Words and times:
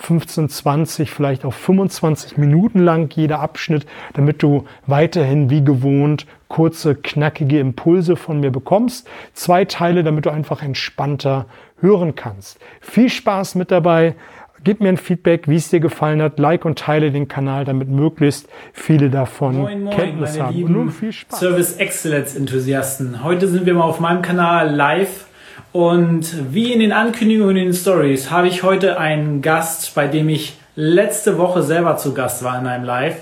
15, 0.00 0.48
20, 0.48 1.10
vielleicht 1.10 1.44
auch 1.44 1.52
25 1.52 2.38
Minuten 2.38 2.80
lang 2.80 3.12
jeder 3.14 3.40
Abschnitt, 3.40 3.86
damit 4.14 4.42
du 4.42 4.64
weiterhin 4.86 5.50
wie 5.50 5.62
gewohnt 5.62 6.26
kurze, 6.48 6.96
knackige 6.96 7.60
Impulse 7.60 8.16
von 8.16 8.40
mir 8.40 8.50
bekommst. 8.50 9.08
Zwei 9.34 9.64
Teile, 9.64 10.02
damit 10.02 10.26
du 10.26 10.30
einfach 10.30 10.62
entspannter 10.62 11.46
hören 11.80 12.14
kannst. 12.14 12.58
Viel 12.80 13.08
Spaß 13.08 13.54
mit 13.54 13.70
dabei. 13.70 14.16
Gib 14.64 14.80
mir 14.80 14.90
ein 14.90 14.98
Feedback, 14.98 15.48
wie 15.48 15.56
es 15.56 15.70
dir 15.70 15.80
gefallen 15.80 16.20
hat. 16.20 16.38
Like 16.38 16.64
und 16.64 16.78
teile 16.78 17.12
den 17.12 17.28
Kanal, 17.28 17.64
damit 17.64 17.88
möglichst 17.88 18.48
viele 18.72 19.08
davon 19.08 19.58
moin, 19.58 19.84
moin, 19.84 19.96
Kenntnis 19.96 20.32
meine 20.32 20.44
haben. 20.44 20.56
Lieben 20.56 20.74
Und 20.74 20.80
nun 20.80 20.90
viel 20.90 21.12
Spaß. 21.12 21.38
Service 21.38 21.76
Excellence 21.76 22.34
Enthusiasten. 22.34 23.22
Heute 23.22 23.48
sind 23.48 23.64
wir 23.64 23.74
mal 23.74 23.84
auf 23.84 24.00
meinem 24.00 24.20
Kanal 24.20 24.74
live 24.74 25.26
und 25.72 26.52
wie 26.52 26.72
in 26.72 26.80
den 26.80 26.92
Ankündigungen 26.92 27.56
in 27.56 27.64
den 27.66 27.74
Stories 27.74 28.30
habe 28.30 28.48
ich 28.48 28.62
heute 28.62 28.98
einen 28.98 29.42
Gast, 29.42 29.94
bei 29.94 30.06
dem 30.06 30.28
ich 30.28 30.56
letzte 30.76 31.38
Woche 31.38 31.62
selber 31.62 31.96
zu 31.96 32.14
Gast 32.14 32.42
war 32.42 32.58
in 32.58 32.66
einem 32.66 32.84
Live, 32.84 33.16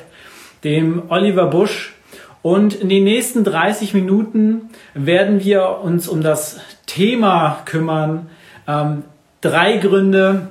dem 0.64 1.02
Oliver 1.09 1.47
Busch. 1.47 1.95
Und 2.41 2.74
in 2.74 2.88
den 2.88 3.05
nächsten 3.05 3.45
30 3.45 3.95
Minuten 3.95 4.70
werden 4.95 5.45
wir 5.45 5.80
uns 5.83 6.08
um 6.08 6.22
das 6.22 6.61
Thema 6.86 7.58
kümmern. 7.64 8.28
Ähm, 8.67 9.05
drei 9.41 9.77
Gründe, 9.77 10.48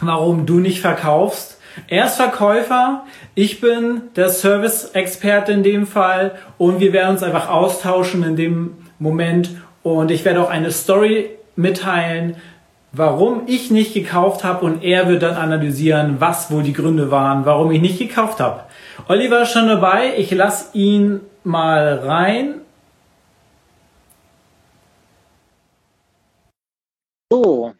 warum 0.00 0.46
du 0.46 0.60
nicht 0.60 0.80
verkaufst. 0.80 1.58
Er 1.88 2.04
ist 2.04 2.16
Verkäufer, 2.16 3.04
ich 3.34 3.62
bin 3.62 4.02
der 4.14 4.28
Service-Experte 4.28 5.52
in 5.52 5.62
dem 5.62 5.86
Fall 5.86 6.32
und 6.58 6.80
wir 6.80 6.92
werden 6.92 7.12
uns 7.12 7.22
einfach 7.22 7.48
austauschen 7.48 8.22
in 8.24 8.36
dem 8.36 8.76
Moment 8.98 9.50
und 9.82 10.10
ich 10.10 10.24
werde 10.24 10.42
auch 10.42 10.50
eine 10.50 10.70
Story 10.70 11.30
mitteilen, 11.56 12.36
warum 12.92 13.44
ich 13.46 13.70
nicht 13.70 13.94
gekauft 13.94 14.44
habe 14.44 14.64
und 14.64 14.82
er 14.82 15.08
wird 15.08 15.22
dann 15.22 15.36
analysieren, 15.36 16.20
was 16.20 16.50
wohl 16.50 16.62
die 16.62 16.72
Gründe 16.72 17.10
waren, 17.10 17.44
warum 17.46 17.70
ich 17.72 17.80
nicht 17.80 17.98
gekauft 17.98 18.40
habe. 18.40 18.64
Oliver 19.08 19.42
ist 19.42 19.52
schon 19.52 19.68
dabei, 19.68 20.16
ich 20.16 20.30
lasse 20.30 20.76
ihn 20.76 21.20
mal 21.44 21.98
rein. 21.98 22.60
So. 27.30 27.74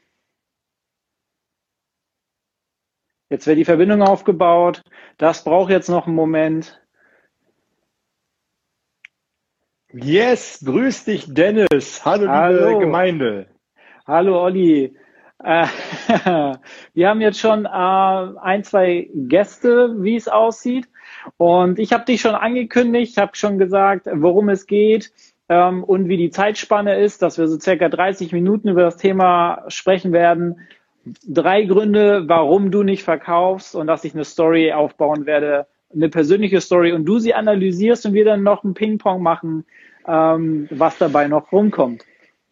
Jetzt 3.31 3.47
wird 3.47 3.59
die 3.59 3.65
Verbindung 3.65 4.03
aufgebaut. 4.03 4.83
Das 5.17 5.45
braucht 5.45 5.71
jetzt 5.71 5.89
noch 5.89 6.07
einen 6.07 6.17
Moment. 6.17 6.82
Yes, 9.95 10.63
grüß 10.65 11.05
dich, 11.05 11.27
Dennis. 11.35 12.03
Hallo, 12.05 12.27
Hallo. 12.27 12.69
liebe 12.69 12.81
Gemeinde. 12.81 13.47
Hallo 14.07 14.43
Olli. 14.43 14.97
Äh, 15.45 15.67
wir 16.95 17.09
haben 17.09 17.21
jetzt 17.21 17.39
schon 17.39 17.67
äh, 17.67 17.69
ein, 17.69 18.65
zwei 18.65 19.11
Gäste, 19.13 20.03
wie 20.03 20.17
es 20.17 20.29
aussieht. 20.29 20.89
Und 21.37 21.79
ich 21.79 21.93
habe 21.93 22.07
dich 22.07 22.23
schon 22.23 22.35
angekündigt, 22.35 23.19
habe 23.19 23.37
schon 23.37 23.59
gesagt, 23.59 24.09
worum 24.11 24.49
es 24.49 24.67
geht 24.67 25.13
ähm, 25.51 25.85
und 25.85 26.09
wie 26.09 26.17
die 26.17 26.31
Zeitspanne 26.31 26.99
ist, 26.99 27.21
dass 27.21 27.37
wir 27.37 27.47
so 27.47 27.61
circa 27.61 27.91
30 27.91 28.33
Minuten 28.33 28.69
über 28.69 28.83
das 28.83 28.97
Thema 28.97 29.63
sprechen 29.69 30.13
werden. 30.13 30.61
Drei 31.05 31.65
Gründe, 31.65 32.29
warum 32.29 32.71
du 32.71 32.83
nicht 32.83 33.03
verkaufst 33.03 33.75
und 33.75 33.89
dass 33.89 34.05
ich 34.05 34.15
eine 34.15 34.25
Story 34.25 34.73
aufbauen 34.73 35.27
werde, 35.27 35.67
eine 35.95 36.09
persönliche 36.09 36.61
Story 36.61 36.93
und 36.93 37.05
du 37.05 37.19
sie 37.19 37.35
analysierst 37.35 38.07
und 38.07 38.15
wir 38.15 38.25
dann 38.25 38.43
noch 38.43 38.65
ein 38.65 38.75
Ping-Pong 38.75 39.23
machen, 39.23 39.65
ähm, 40.07 40.67
was 40.71 40.99
dabei 40.99 41.29
noch 41.29 41.53
rumkommt. 41.53 42.05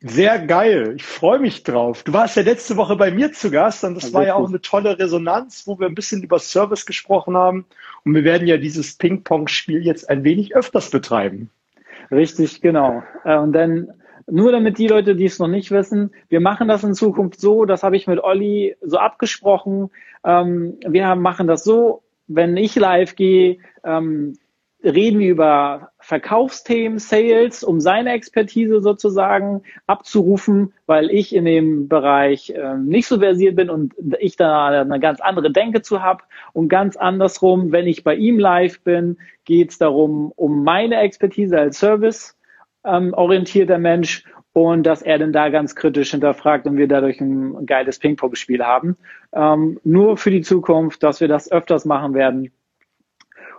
Sehr 0.02 0.38
geil. 0.46 0.94
Ich 0.96 1.04
freue 1.04 1.40
mich 1.40 1.62
drauf. 1.62 2.04
Du 2.04 2.14
warst 2.14 2.34
ja 2.36 2.42
letzte 2.42 2.78
Woche 2.78 2.96
bei 2.96 3.10
mir 3.10 3.32
zu 3.32 3.50
Gast 3.50 3.84
und 3.84 3.96
das 3.96 4.08
Ja, 4.08 4.14
war 4.14 4.26
ja 4.26 4.34
auch 4.34 4.40
gut. 4.40 4.48
eine 4.48 4.60
tolle 4.62 4.98
Resonanz, 4.98 5.66
wo 5.66 5.78
wir 5.78 5.86
ein 5.88 5.94
bisschen 5.94 6.22
über 6.22 6.38
Service 6.38 6.86
gesprochen 6.86 7.36
haben. 7.36 7.66
Und 8.04 8.14
wir 8.14 8.24
werden 8.24 8.46
ja 8.46 8.56
dieses 8.56 8.94
Ping-Pong-Spiel 8.96 9.84
jetzt 9.84 10.08
ein 10.08 10.24
wenig 10.24 10.56
öfters 10.56 10.88
betreiben. 10.90 11.50
Richtig, 12.10 12.62
genau. 12.62 13.02
Äh, 13.24 13.36
Und 13.36 13.52
dann, 13.52 13.92
nur 14.26 14.52
damit 14.52 14.78
die 14.78 14.86
Leute, 14.88 15.14
die 15.16 15.26
es 15.26 15.38
noch 15.38 15.48
nicht 15.48 15.70
wissen, 15.70 16.12
wir 16.30 16.40
machen 16.40 16.68
das 16.68 16.82
in 16.82 16.94
Zukunft 16.94 17.38
so, 17.38 17.66
das 17.66 17.82
habe 17.82 17.96
ich 17.96 18.06
mit 18.06 18.20
Olli 18.24 18.76
so 18.80 18.96
abgesprochen. 18.96 19.90
Ähm, 20.24 20.78
Wir 20.86 21.14
machen 21.14 21.46
das 21.46 21.62
so, 21.62 22.02
wenn 22.32 22.56
ich 22.56 22.76
live 22.76 23.16
gehe, 23.16 23.58
ähm, 23.84 24.38
reden 24.82 25.18
wir 25.18 25.30
über 25.30 25.90
Verkaufsthemen, 25.98 26.98
Sales, 26.98 27.62
um 27.62 27.80
seine 27.80 28.12
Expertise 28.12 28.80
sozusagen 28.80 29.62
abzurufen, 29.86 30.72
weil 30.86 31.10
ich 31.10 31.34
in 31.34 31.44
dem 31.44 31.88
Bereich 31.88 32.52
ähm, 32.56 32.86
nicht 32.86 33.06
so 33.06 33.18
versiert 33.18 33.56
bin 33.56 33.68
und 33.68 33.94
ich 34.20 34.36
da 34.36 34.68
eine 34.68 35.00
ganz 35.00 35.20
andere 35.20 35.50
Denke 35.50 35.82
zu 35.82 36.02
habe. 36.02 36.22
Und 36.52 36.68
ganz 36.68 36.96
andersrum, 36.96 37.72
wenn 37.72 37.86
ich 37.86 38.04
bei 38.04 38.14
ihm 38.14 38.38
live 38.38 38.80
bin, 38.80 39.18
geht 39.44 39.70
es 39.70 39.78
darum, 39.78 40.32
um 40.36 40.64
meine 40.64 40.96
Expertise 41.00 41.58
als 41.58 41.78
Service 41.78 42.38
ähm, 42.84 43.12
orientierter 43.12 43.78
Mensch 43.78 44.24
und 44.52 44.84
dass 44.84 45.02
er 45.02 45.18
dann 45.18 45.32
da 45.32 45.48
ganz 45.48 45.76
kritisch 45.76 46.10
hinterfragt 46.10 46.66
und 46.66 46.76
wir 46.76 46.88
dadurch 46.88 47.20
ein 47.20 47.66
geiles 47.66 47.98
Ping-Pong-Spiel 47.98 48.64
haben. 48.64 48.96
Ähm, 49.32 49.78
nur 49.84 50.16
für 50.16 50.30
die 50.30 50.40
Zukunft, 50.40 51.02
dass 51.02 51.20
wir 51.20 51.28
das 51.28 51.50
öfters 51.50 51.84
machen 51.84 52.14
werden. 52.14 52.50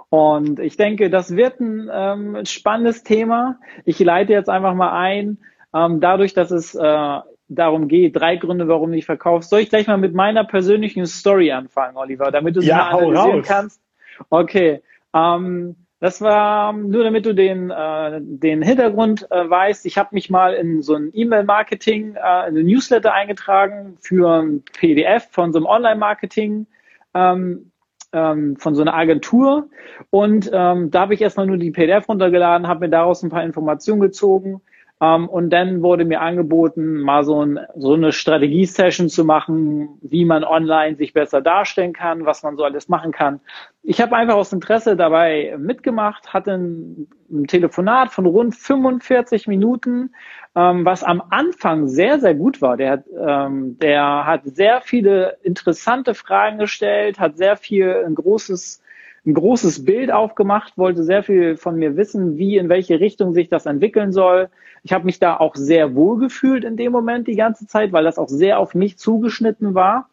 Und 0.09 0.59
ich 0.59 0.75
denke, 0.75 1.09
das 1.09 1.37
wird 1.37 1.61
ein 1.61 1.89
ähm, 1.91 2.45
spannendes 2.45 3.03
Thema. 3.03 3.59
Ich 3.85 3.97
leite 3.99 4.33
jetzt 4.33 4.49
einfach 4.49 4.73
mal 4.73 4.91
ein, 4.91 5.37
ähm, 5.73 6.01
dadurch, 6.01 6.33
dass 6.33 6.51
es 6.51 6.75
äh, 6.75 7.19
darum 7.47 7.87
geht, 7.87 8.17
drei 8.17 8.35
Gründe, 8.35 8.67
warum 8.67 8.89
du 8.89 8.95
nicht 8.95 9.05
verkaufst. 9.05 9.49
Soll 9.49 9.61
ich 9.61 9.69
gleich 9.69 9.87
mal 9.87 9.97
mit 9.97 10.13
meiner 10.13 10.43
persönlichen 10.43 11.05
Story 11.05 11.53
anfangen, 11.53 11.95
Oliver, 11.95 12.31
damit 12.31 12.57
du 12.57 12.61
sie 12.61 12.67
Ja, 12.67 12.77
mal 12.77 13.03
analysieren 13.03 13.41
kannst? 13.43 13.81
Okay. 14.29 14.81
Ähm, 15.13 15.75
das 16.01 16.19
war 16.19 16.73
nur 16.73 17.03
damit 17.03 17.27
du 17.27 17.33
den, 17.33 17.69
äh, 17.69 18.19
den 18.21 18.63
Hintergrund 18.63 19.27
äh, 19.29 19.47
weißt. 19.47 19.85
Ich 19.85 19.99
habe 19.99 20.09
mich 20.13 20.31
mal 20.31 20.55
in 20.55 20.81
so 20.81 20.95
ein 20.95 21.11
E-Mail-Marketing, 21.13 22.15
äh, 22.15 22.49
in 22.49 22.57
ein 22.57 22.65
Newsletter 22.65 23.13
eingetragen 23.13 23.97
für 24.01 24.41
ein 24.41 24.63
PDF 24.73 25.29
von 25.29 25.53
so 25.53 25.59
einem 25.59 25.67
Online-Marketing. 25.67 26.65
Ähm, 27.13 27.71
ähm, 28.13 28.57
von 28.57 28.75
so 28.75 28.81
einer 28.81 28.93
Agentur 28.93 29.69
und 30.09 30.49
ähm, 30.51 30.91
da 30.91 31.01
habe 31.01 31.13
ich 31.13 31.21
erstmal 31.21 31.47
nur 31.47 31.55
die 31.55 31.71
PDF 31.71 32.09
runtergeladen, 32.09 32.67
habe 32.67 32.81
mir 32.81 32.89
daraus 32.89 33.23
ein 33.23 33.29
paar 33.29 33.43
Informationen 33.43 34.01
gezogen 34.01 34.61
ähm, 35.01 35.27
und 35.27 35.49
dann 35.49 35.81
wurde 35.81 36.05
mir 36.05 36.21
angeboten, 36.21 37.01
mal 37.01 37.23
so, 37.23 37.43
ein, 37.43 37.59
so 37.75 37.93
eine 37.93 38.11
Strategie-Session 38.11 39.09
zu 39.09 39.25
machen, 39.25 39.97
wie 40.01 40.25
man 40.25 40.43
online 40.43 40.95
sich 40.95 41.13
besser 41.13 41.41
darstellen 41.41 41.91
kann, 41.91 42.25
was 42.25 42.43
man 42.43 42.55
so 42.55 42.63
alles 42.63 42.87
machen 42.87 43.11
kann. 43.11 43.41
Ich 43.81 43.99
habe 43.99 44.15
einfach 44.15 44.35
aus 44.35 44.53
Interesse 44.53 44.95
dabei 44.95 45.55
mitgemacht, 45.57 46.33
hatte 46.33 46.51
ein, 46.51 47.07
ein 47.31 47.47
Telefonat 47.47 48.11
von 48.11 48.27
rund 48.27 48.55
45 48.55 49.47
Minuten, 49.47 50.13
ähm, 50.55 50.85
was 50.85 51.03
am 51.03 51.23
Anfang 51.31 51.87
sehr, 51.87 52.19
sehr 52.19 52.35
gut 52.35 52.61
war. 52.61 52.77
Der 52.77 52.91
hat, 52.91 53.03
ähm, 53.19 53.79
der 53.79 54.27
hat 54.27 54.41
sehr 54.45 54.81
viele 54.81 55.37
interessante 55.41 56.13
Fragen 56.13 56.59
gestellt, 56.59 57.19
hat 57.19 57.37
sehr 57.37 57.57
viel 57.57 58.03
ein 58.05 58.13
großes 58.13 58.80
ein 59.25 59.33
großes 59.33 59.85
Bild 59.85 60.11
aufgemacht, 60.11 60.77
wollte 60.77 61.03
sehr 61.03 61.23
viel 61.23 61.55
von 61.55 61.75
mir 61.75 61.95
wissen, 61.95 62.37
wie, 62.37 62.57
in 62.57 62.69
welche 62.69 62.99
Richtung 62.99 63.33
sich 63.33 63.49
das 63.49 63.65
entwickeln 63.67 64.11
soll. 64.11 64.49
Ich 64.83 64.93
habe 64.93 65.05
mich 65.05 65.19
da 65.19 65.37
auch 65.37 65.55
sehr 65.55 65.93
wohl 65.93 66.17
gefühlt 66.17 66.63
in 66.63 66.75
dem 66.75 66.91
Moment 66.91 67.27
die 67.27 67.35
ganze 67.35 67.67
Zeit, 67.67 67.91
weil 67.91 68.03
das 68.03 68.17
auch 68.17 68.29
sehr 68.29 68.57
auf 68.57 68.73
mich 68.73 68.97
zugeschnitten 68.97 69.75
war. 69.75 70.09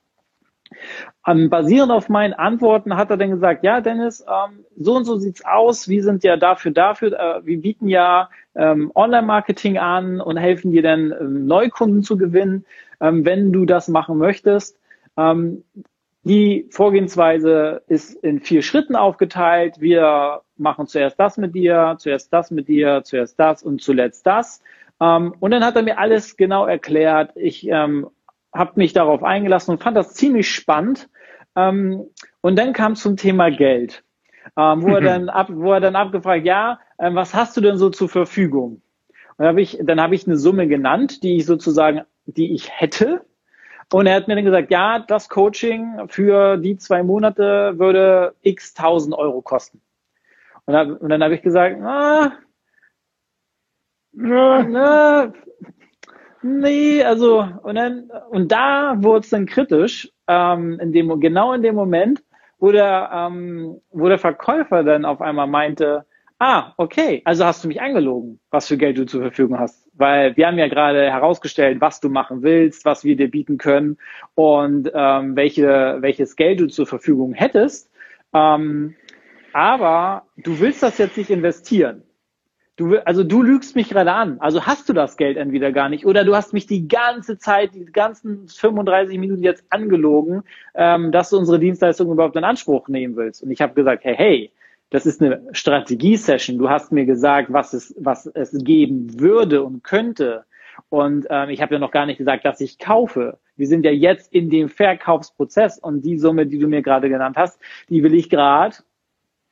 Ähm, 1.26 1.48
basierend 1.48 1.90
auf 1.90 2.10
meinen 2.10 2.34
Antworten 2.34 2.96
hat 2.96 3.10
er 3.10 3.16
dann 3.16 3.30
gesagt, 3.30 3.64
ja, 3.64 3.80
Dennis, 3.80 4.20
ähm, 4.20 4.64
so 4.76 4.96
und 4.96 5.04
so 5.04 5.16
sieht's 5.16 5.44
aus. 5.44 5.88
Wir 5.88 6.02
sind 6.02 6.24
ja 6.24 6.36
dafür, 6.36 6.72
dafür, 6.72 7.12
äh, 7.18 7.46
wir 7.46 7.60
bieten 7.60 7.88
ja 7.88 8.28
ähm, 8.54 8.92
Online-Marketing 8.94 9.78
an 9.78 10.20
und 10.20 10.36
helfen 10.36 10.72
dir 10.72 10.82
dann, 10.82 11.14
ähm, 11.18 11.46
Neukunden 11.46 12.02
zu 12.02 12.18
gewinnen, 12.18 12.66
ähm, 13.00 13.24
wenn 13.24 13.52
du 13.52 13.64
das 13.64 13.88
machen 13.88 14.18
möchtest. 14.18 14.78
Die 16.28 16.66
Vorgehensweise 16.68 17.82
ist 17.86 18.12
in 18.22 18.40
vier 18.40 18.60
Schritten 18.60 18.96
aufgeteilt. 18.96 19.80
Wir 19.80 20.42
machen 20.58 20.86
zuerst 20.86 21.18
das 21.18 21.38
mit 21.38 21.54
dir, 21.54 21.96
zuerst 21.98 22.30
das 22.34 22.50
mit 22.50 22.68
dir, 22.68 23.00
zuerst 23.02 23.40
das 23.40 23.62
und 23.62 23.80
zuletzt 23.80 24.26
das. 24.26 24.60
Ähm, 25.00 25.34
und 25.40 25.52
dann 25.52 25.64
hat 25.64 25.76
er 25.76 25.82
mir 25.82 25.98
alles 25.98 26.36
genau 26.36 26.66
erklärt. 26.66 27.32
Ich 27.34 27.66
ähm, 27.66 28.08
habe 28.52 28.72
mich 28.74 28.92
darauf 28.92 29.22
eingelassen 29.22 29.70
und 29.70 29.82
fand 29.82 29.96
das 29.96 30.12
ziemlich 30.12 30.50
spannend. 30.50 31.08
Ähm, 31.56 32.10
und 32.42 32.58
dann 32.58 32.74
kam 32.74 32.94
zum 32.94 33.16
Thema 33.16 33.50
Geld. 33.50 34.04
ähm, 34.54 34.82
wo, 34.82 34.88
er 34.88 35.00
dann 35.00 35.30
ab, 35.30 35.48
wo 35.50 35.72
er 35.72 35.80
dann 35.80 35.96
abgefragt, 35.96 36.44
ja, 36.44 36.78
ähm, 36.98 37.14
was 37.14 37.34
hast 37.34 37.56
du 37.56 37.62
denn 37.62 37.78
so 37.78 37.88
zur 37.88 38.10
Verfügung? 38.10 38.82
Und 39.38 39.38
dann 39.38 39.48
habe 39.48 39.62
ich, 39.62 39.78
dann 39.80 39.98
habe 39.98 40.14
ich 40.14 40.26
eine 40.26 40.36
Summe 40.36 40.68
genannt, 40.68 41.22
die 41.22 41.36
ich 41.36 41.46
sozusagen, 41.46 42.02
die 42.26 42.52
ich 42.52 42.70
hätte. 42.70 43.22
Und 43.92 44.06
er 44.06 44.16
hat 44.16 44.28
mir 44.28 44.34
dann 44.34 44.44
gesagt, 44.44 44.70
ja, 44.70 44.98
das 44.98 45.28
Coaching 45.28 46.08
für 46.08 46.58
die 46.58 46.76
zwei 46.76 47.02
Monate 47.02 47.78
würde 47.78 48.34
x 48.42 48.74
tausend 48.74 49.14
Euro 49.14 49.40
kosten. 49.40 49.80
Und 50.66 50.74
dann, 50.74 50.96
und 50.98 51.08
dann 51.08 51.22
habe 51.22 51.34
ich 51.34 51.42
gesagt, 51.42 51.80
ah, 51.82 52.32
na, 54.12 55.32
nee, 56.42 57.02
also 57.02 57.48
und 57.62 57.74
dann 57.76 58.10
und 58.30 58.52
da 58.52 58.94
wurde 58.98 59.20
es 59.20 59.30
dann 59.30 59.46
kritisch, 59.46 60.12
ähm, 60.26 60.78
in 60.80 60.92
dem 60.92 61.20
genau 61.20 61.52
in 61.54 61.62
dem 61.62 61.74
Moment, 61.74 62.22
wo 62.58 62.70
der 62.72 63.10
ähm, 63.12 63.80
wo 63.90 64.08
der 64.08 64.18
Verkäufer 64.18 64.82
dann 64.84 65.06
auf 65.06 65.22
einmal 65.22 65.46
meinte, 65.46 66.04
ah, 66.38 66.72
okay, 66.76 67.22
also 67.24 67.44
hast 67.44 67.64
du 67.64 67.68
mich 67.68 67.80
angelogen, 67.80 68.38
was 68.50 68.68
für 68.68 68.76
Geld 68.76 68.98
du 68.98 69.06
zur 69.06 69.22
Verfügung 69.22 69.58
hast, 69.58 69.86
weil 69.94 70.36
wir 70.36 70.46
haben 70.46 70.58
ja 70.58 70.68
gerade 70.68 71.10
herausgestellt, 71.10 71.80
was 71.80 72.00
du 72.00 72.08
machen 72.08 72.42
willst, 72.42 72.84
was 72.84 73.04
wir 73.04 73.16
dir 73.16 73.30
bieten 73.30 73.58
können 73.58 73.98
und 74.34 74.90
ähm, 74.94 75.36
welche 75.36 75.98
welches 76.00 76.36
Geld 76.36 76.60
du 76.60 76.68
zur 76.68 76.86
Verfügung 76.86 77.34
hättest. 77.34 77.90
Ähm, 78.32 78.94
aber 79.52 80.26
du 80.36 80.60
willst 80.60 80.82
das 80.82 80.98
jetzt 80.98 81.16
nicht 81.16 81.30
investieren. 81.30 82.02
Du, 82.76 82.96
also 82.98 83.24
du 83.24 83.42
lügst 83.42 83.74
mich 83.74 83.88
gerade 83.88 84.12
an. 84.12 84.38
Also 84.38 84.64
hast 84.64 84.88
du 84.88 84.92
das 84.92 85.16
Geld 85.16 85.36
entweder 85.36 85.72
gar 85.72 85.88
nicht 85.88 86.06
oder 86.06 86.24
du 86.24 86.36
hast 86.36 86.52
mich 86.52 86.68
die 86.68 86.86
ganze 86.86 87.36
Zeit, 87.36 87.74
die 87.74 87.86
ganzen 87.86 88.46
35 88.46 89.18
Minuten 89.18 89.42
jetzt 89.42 89.64
angelogen, 89.70 90.44
ähm, 90.76 91.10
dass 91.10 91.30
du 91.30 91.38
unsere 91.38 91.58
Dienstleistung 91.58 92.12
überhaupt 92.12 92.36
in 92.36 92.44
Anspruch 92.44 92.86
nehmen 92.86 93.16
willst. 93.16 93.42
Und 93.42 93.50
ich 93.50 93.60
habe 93.60 93.74
gesagt, 93.74 94.04
hey, 94.04 94.14
hey, 94.14 94.52
das 94.90 95.06
ist 95.06 95.20
eine 95.20 95.42
Strategie-Session. 95.52 96.58
Du 96.58 96.68
hast 96.70 96.92
mir 96.92 97.04
gesagt, 97.04 97.52
was 97.52 97.72
es, 97.74 97.94
was 97.98 98.26
es 98.26 98.52
geben 98.52 99.20
würde 99.20 99.62
und 99.62 99.84
könnte. 99.84 100.44
Und 100.88 101.26
ähm, 101.28 101.50
ich 101.50 101.60
habe 101.60 101.74
ja 101.74 101.78
noch 101.78 101.90
gar 101.90 102.06
nicht 102.06 102.18
gesagt, 102.18 102.44
dass 102.44 102.60
ich 102.60 102.78
kaufe. 102.78 103.38
Wir 103.56 103.66
sind 103.66 103.84
ja 103.84 103.90
jetzt 103.90 104.32
in 104.32 104.48
dem 104.48 104.68
Verkaufsprozess 104.68 105.78
und 105.78 106.02
die 106.02 106.18
Summe, 106.18 106.46
die 106.46 106.58
du 106.58 106.68
mir 106.68 106.82
gerade 106.82 107.08
genannt 107.08 107.36
hast, 107.36 107.60
die 107.88 108.02
will 108.02 108.14
ich 108.14 108.30
gerade 108.30 108.76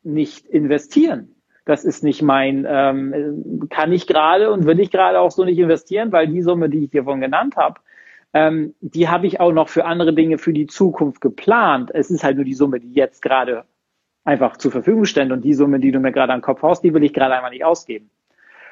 nicht 0.02 0.46
investieren. 0.46 1.34
Das 1.64 1.84
ist 1.84 2.04
nicht 2.04 2.22
mein, 2.22 2.64
ähm, 2.68 3.66
kann 3.68 3.92
ich 3.92 4.06
gerade 4.06 4.52
und 4.52 4.66
will 4.66 4.78
ich 4.78 4.92
gerade 4.92 5.18
auch 5.18 5.32
so 5.32 5.44
nicht 5.44 5.58
investieren, 5.58 6.12
weil 6.12 6.28
die 6.28 6.42
Summe, 6.42 6.70
die 6.70 6.84
ich 6.84 6.90
dir 6.90 7.04
von 7.04 7.20
genannt 7.20 7.56
habe, 7.56 7.80
ähm, 8.32 8.74
die 8.80 9.08
habe 9.08 9.26
ich 9.26 9.40
auch 9.40 9.52
noch 9.52 9.68
für 9.68 9.84
andere 9.84 10.14
Dinge 10.14 10.38
für 10.38 10.52
die 10.52 10.68
Zukunft 10.68 11.20
geplant. 11.20 11.90
Es 11.92 12.10
ist 12.10 12.22
halt 12.22 12.36
nur 12.36 12.44
die 12.44 12.54
Summe, 12.54 12.78
die 12.78 12.92
jetzt 12.92 13.20
gerade 13.20 13.64
einfach 14.26 14.56
zur 14.56 14.72
Verfügung 14.72 15.04
steht 15.06 15.30
und 15.30 15.42
die 15.42 15.54
Summe, 15.54 15.80
die 15.80 15.92
du 15.92 16.00
mir 16.00 16.12
gerade 16.12 16.32
an 16.32 16.40
den 16.40 16.44
Kopf 16.44 16.62
haust, 16.62 16.84
die 16.84 16.92
will 16.92 17.04
ich 17.04 17.14
gerade 17.14 17.34
einmal 17.34 17.52
nicht 17.52 17.64
ausgeben. 17.64 18.10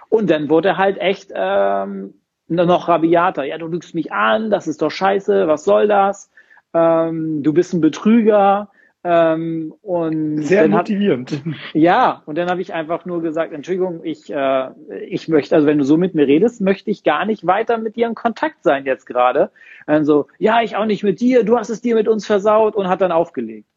Und 0.09 0.29
dann 0.29 0.51
wurde 0.51 0.77
halt 0.77 0.99
echt 0.99 1.33
ähm, 1.35 2.15
noch 2.49 2.89
rabiater. 2.89 3.45
Ja, 3.45 3.57
du 3.57 3.69
lügst 3.69 3.95
mich 3.95 4.13
an, 4.13 4.51
das 4.51 4.67
ist 4.67 4.83
doch 4.83 4.91
scheiße, 4.91 5.47
was 5.47 5.65
soll 5.65 5.89
das? 5.89 6.31
Ähm, 6.75 7.43
du 7.43 7.53
bist 7.53 7.73
ein 7.73 7.81
Betrüger. 7.81 8.69
Ähm, 9.07 9.75
und 9.83 10.43
Sehr 10.43 10.67
motivierend. 10.67 11.31
Hat, 11.33 11.43
ja, 11.75 12.23
und 12.25 12.39
dann 12.39 12.49
habe 12.49 12.63
ich 12.63 12.73
einfach 12.73 13.05
nur 13.05 13.21
gesagt, 13.21 13.53
Entschuldigung, 13.53 14.01
ich, 14.03 14.33
äh, 14.33 14.71
ich 15.07 15.29
möchte, 15.29 15.55
also 15.55 15.67
wenn 15.67 15.77
du 15.77 15.85
so 15.85 15.99
mit 15.99 16.15
mir 16.15 16.27
redest, 16.27 16.63
möchte 16.63 16.91
ich 16.91 17.05
gar 17.05 17.27
nicht 17.27 17.47
weiter 17.47 17.77
mit 17.77 17.97
dir 17.97 18.07
in 18.07 18.15
Kontakt 18.15 18.63
sein 18.63 18.87
jetzt 18.87 19.05
gerade. 19.05 19.51
Also, 19.87 20.27
ja, 20.39 20.63
ich 20.63 20.77
auch 20.77 20.87
nicht 20.87 21.05
mit 21.05 21.21
dir, 21.21 21.45
du 21.45 21.59
hast 21.59 21.69
es 21.69 21.83
dir 21.83 21.95
mit 21.95 22.09
uns 22.09 22.27
versaut 22.27 22.75
und 22.75 22.89
hat 22.89 23.03
dann 23.03 23.13
aufgelegt. 23.13 23.69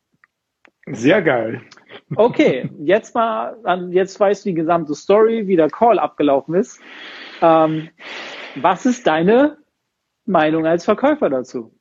Sehr 0.92 1.22
geil. 1.22 1.62
Okay, 2.16 2.70
jetzt 2.80 3.14
mal, 3.14 3.58
jetzt 3.92 4.20
weißt 4.20 4.46
du 4.46 4.50
die 4.50 4.56
gesamte 4.56 4.96
Story, 4.96 5.48
wie 5.48 5.56
der 5.56 5.70
Call 5.70 6.00
abgelaufen 6.00 6.56
ist. 6.56 6.80
Ähm, 7.42 7.90
was 8.56 8.86
ist 8.86 9.06
deine 9.06 9.58
Meinung 10.26 10.66
als 10.66 10.86
Verkäufer 10.86 11.30
dazu? 11.30 11.77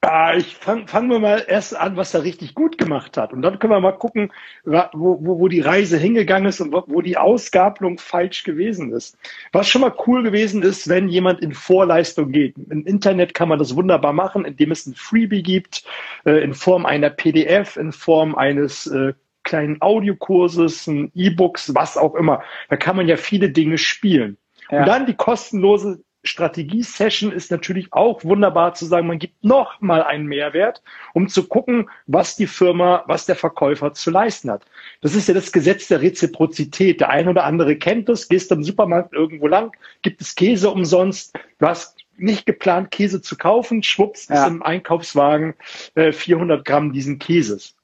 Ah, 0.00 0.34
ich 0.36 0.54
fangen 0.54 0.86
fang 0.86 1.10
wir 1.10 1.18
mal 1.18 1.44
erst 1.48 1.76
an, 1.76 1.96
was 1.96 2.14
er 2.14 2.22
richtig 2.22 2.54
gut 2.54 2.78
gemacht 2.78 3.16
hat. 3.16 3.32
Und 3.32 3.42
dann 3.42 3.58
können 3.58 3.72
wir 3.72 3.80
mal 3.80 3.98
gucken, 3.98 4.32
wo, 4.64 4.84
wo, 4.92 5.40
wo 5.40 5.48
die 5.48 5.60
Reise 5.60 5.98
hingegangen 5.98 6.48
ist 6.48 6.60
und 6.60 6.72
wo, 6.72 6.84
wo 6.86 7.00
die 7.00 7.16
Ausgabelung 7.16 7.98
falsch 7.98 8.44
gewesen 8.44 8.92
ist. 8.92 9.18
Was 9.50 9.68
schon 9.68 9.80
mal 9.80 9.94
cool 10.06 10.22
gewesen 10.22 10.62
ist, 10.62 10.88
wenn 10.88 11.08
jemand 11.08 11.40
in 11.40 11.52
Vorleistung 11.52 12.30
geht. 12.30 12.54
Im 12.70 12.86
Internet 12.86 13.34
kann 13.34 13.48
man 13.48 13.58
das 13.58 13.74
wunderbar 13.74 14.12
machen, 14.12 14.44
indem 14.44 14.70
es 14.70 14.86
ein 14.86 14.94
Freebie 14.94 15.42
gibt, 15.42 15.82
äh, 16.24 16.44
in 16.44 16.54
Form 16.54 16.86
einer 16.86 17.10
PDF, 17.10 17.76
in 17.76 17.90
Form 17.90 18.36
eines 18.36 18.86
äh, 18.86 19.14
kleinen 19.42 19.82
Audiokurses, 19.82 20.86
ein 20.86 21.10
E-Books, 21.16 21.74
was 21.74 21.96
auch 21.96 22.14
immer. 22.14 22.42
Da 22.68 22.76
kann 22.76 22.94
man 22.94 23.08
ja 23.08 23.16
viele 23.16 23.50
Dinge 23.50 23.78
spielen. 23.78 24.36
Ja. 24.70 24.80
Und 24.80 24.86
dann 24.86 25.06
die 25.06 25.14
kostenlose 25.14 26.04
Strategie-Session 26.28 27.32
ist 27.32 27.50
natürlich 27.50 27.92
auch 27.92 28.24
wunderbar 28.24 28.74
zu 28.74 28.86
sagen, 28.86 29.06
man 29.06 29.18
gibt 29.18 29.44
noch 29.44 29.80
mal 29.80 30.02
einen 30.02 30.26
Mehrwert, 30.26 30.82
um 31.14 31.28
zu 31.28 31.48
gucken, 31.48 31.90
was 32.06 32.36
die 32.36 32.46
Firma, 32.46 33.04
was 33.06 33.26
der 33.26 33.36
Verkäufer 33.36 33.92
zu 33.92 34.10
leisten 34.10 34.50
hat. 34.50 34.64
Das 35.00 35.14
ist 35.14 35.28
ja 35.28 35.34
das 35.34 35.52
Gesetz 35.52 35.88
der 35.88 36.00
Reziprozität. 36.00 37.00
Der 37.00 37.10
eine 37.10 37.30
oder 37.30 37.44
andere 37.44 37.76
kennt 37.76 38.08
das, 38.08 38.28
gehst 38.28 38.52
im 38.52 38.62
Supermarkt 38.62 39.12
irgendwo 39.12 39.48
lang, 39.48 39.72
gibt 40.02 40.20
es 40.20 40.34
Käse 40.34 40.70
umsonst, 40.70 41.36
du 41.58 41.66
hast 41.66 41.98
nicht 42.16 42.46
geplant, 42.46 42.90
Käse 42.90 43.22
zu 43.22 43.36
kaufen, 43.36 43.82
schwupps, 43.82 44.28
ja. 44.28 44.42
ist 44.42 44.48
im 44.48 44.62
Einkaufswagen 44.62 45.54
äh, 45.94 46.12
400 46.12 46.64
Gramm 46.64 46.92
diesen 46.92 47.18
Käses. 47.18 47.76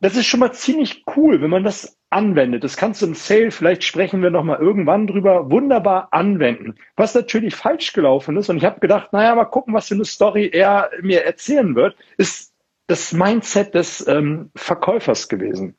Das 0.00 0.16
ist 0.16 0.26
schon 0.26 0.40
mal 0.40 0.52
ziemlich 0.52 1.04
cool, 1.16 1.42
wenn 1.42 1.50
man 1.50 1.64
das 1.64 1.99
anwendet. 2.10 2.64
Das 2.64 2.76
kannst 2.76 3.02
du 3.02 3.06
im 3.06 3.14
Sale, 3.14 3.50
vielleicht 3.50 3.84
sprechen 3.84 4.22
wir 4.22 4.30
nochmal 4.30 4.58
irgendwann 4.58 5.06
drüber, 5.06 5.50
wunderbar 5.50 6.08
anwenden. 6.10 6.74
Was 6.96 7.14
natürlich 7.14 7.54
falsch 7.54 7.92
gelaufen 7.92 8.36
ist, 8.36 8.50
und 8.50 8.56
ich 8.56 8.64
habe 8.64 8.80
gedacht, 8.80 9.12
naja, 9.12 9.34
mal 9.34 9.44
gucken, 9.44 9.72
was 9.74 9.88
für 9.88 9.94
eine 9.94 10.04
Story 10.04 10.50
er 10.52 10.90
mir 11.00 11.24
erzählen 11.24 11.74
wird, 11.74 11.96
ist 12.16 12.52
das 12.88 13.12
Mindset 13.12 13.74
des 13.74 14.06
ähm, 14.08 14.50
Verkäufers 14.56 15.28
gewesen. 15.28 15.76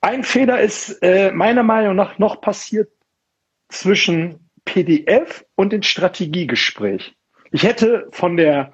Ein 0.00 0.22
Fehler 0.22 0.60
ist 0.60 1.02
äh, 1.02 1.32
meiner 1.32 1.64
Meinung 1.64 1.96
nach 1.96 2.18
noch 2.18 2.40
passiert 2.40 2.90
zwischen 3.68 4.48
PDF 4.64 5.44
und 5.56 5.72
dem 5.72 5.82
Strategiegespräch. 5.82 7.14
Ich 7.50 7.64
hätte 7.64 8.08
von 8.12 8.36
der 8.36 8.72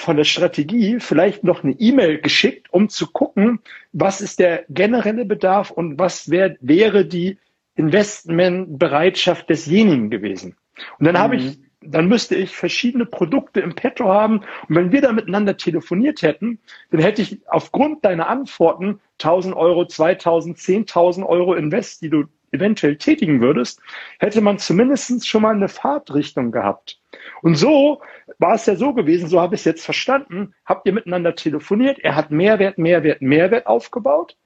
von 0.00 0.16
der 0.16 0.24
Strategie 0.24 0.98
vielleicht 0.98 1.44
noch 1.44 1.62
eine 1.62 1.72
E-Mail 1.72 2.20
geschickt, 2.20 2.72
um 2.72 2.88
zu 2.88 3.06
gucken, 3.06 3.60
was 3.92 4.20
ist 4.20 4.38
der 4.38 4.64
generelle 4.68 5.24
Bedarf 5.24 5.70
und 5.70 5.98
was 5.98 6.30
wär, 6.30 6.56
wäre 6.60 7.04
die 7.04 7.38
Investmentbereitschaft 7.74 9.48
desjenigen 9.48 10.10
gewesen. 10.10 10.56
Und 10.98 11.06
dann 11.06 11.14
mhm. 11.14 11.18
habe 11.18 11.36
ich, 11.36 11.58
dann 11.82 12.08
müsste 12.08 12.34
ich 12.34 12.54
verschiedene 12.54 13.06
Produkte 13.06 13.60
im 13.60 13.74
Petto 13.74 14.08
haben. 14.08 14.40
Und 14.68 14.76
wenn 14.76 14.92
wir 14.92 15.00
da 15.00 15.12
miteinander 15.12 15.56
telefoniert 15.56 16.22
hätten, 16.22 16.58
dann 16.90 17.00
hätte 17.00 17.22
ich 17.22 17.38
aufgrund 17.46 18.04
deiner 18.04 18.28
Antworten 18.28 19.00
1000 19.18 19.54
Euro, 19.54 19.86
2000, 19.86 20.58
10.000 20.58 21.26
Euro 21.26 21.54
Invest, 21.54 22.02
die 22.02 22.10
du 22.10 22.24
eventuell 22.52 22.96
tätigen 22.96 23.40
würdest, 23.40 23.80
hätte 24.18 24.40
man 24.40 24.58
zumindest 24.58 25.26
schon 25.26 25.42
mal 25.42 25.54
eine 25.54 25.68
Fahrtrichtung 25.68 26.50
gehabt. 26.50 26.99
Und 27.42 27.54
so 27.54 28.02
war 28.38 28.54
es 28.54 28.66
ja 28.66 28.76
so 28.76 28.92
gewesen, 28.92 29.28
so 29.28 29.40
habe 29.40 29.54
ich 29.54 29.62
es 29.62 29.64
jetzt 29.64 29.84
verstanden, 29.84 30.54
habt 30.64 30.86
ihr 30.86 30.92
miteinander 30.92 31.34
telefoniert, 31.34 31.98
er 32.00 32.16
hat 32.16 32.30
Mehrwert, 32.30 32.78
Mehrwert, 32.78 33.22
Mehrwert 33.22 33.66
aufgebaut. 33.66 34.36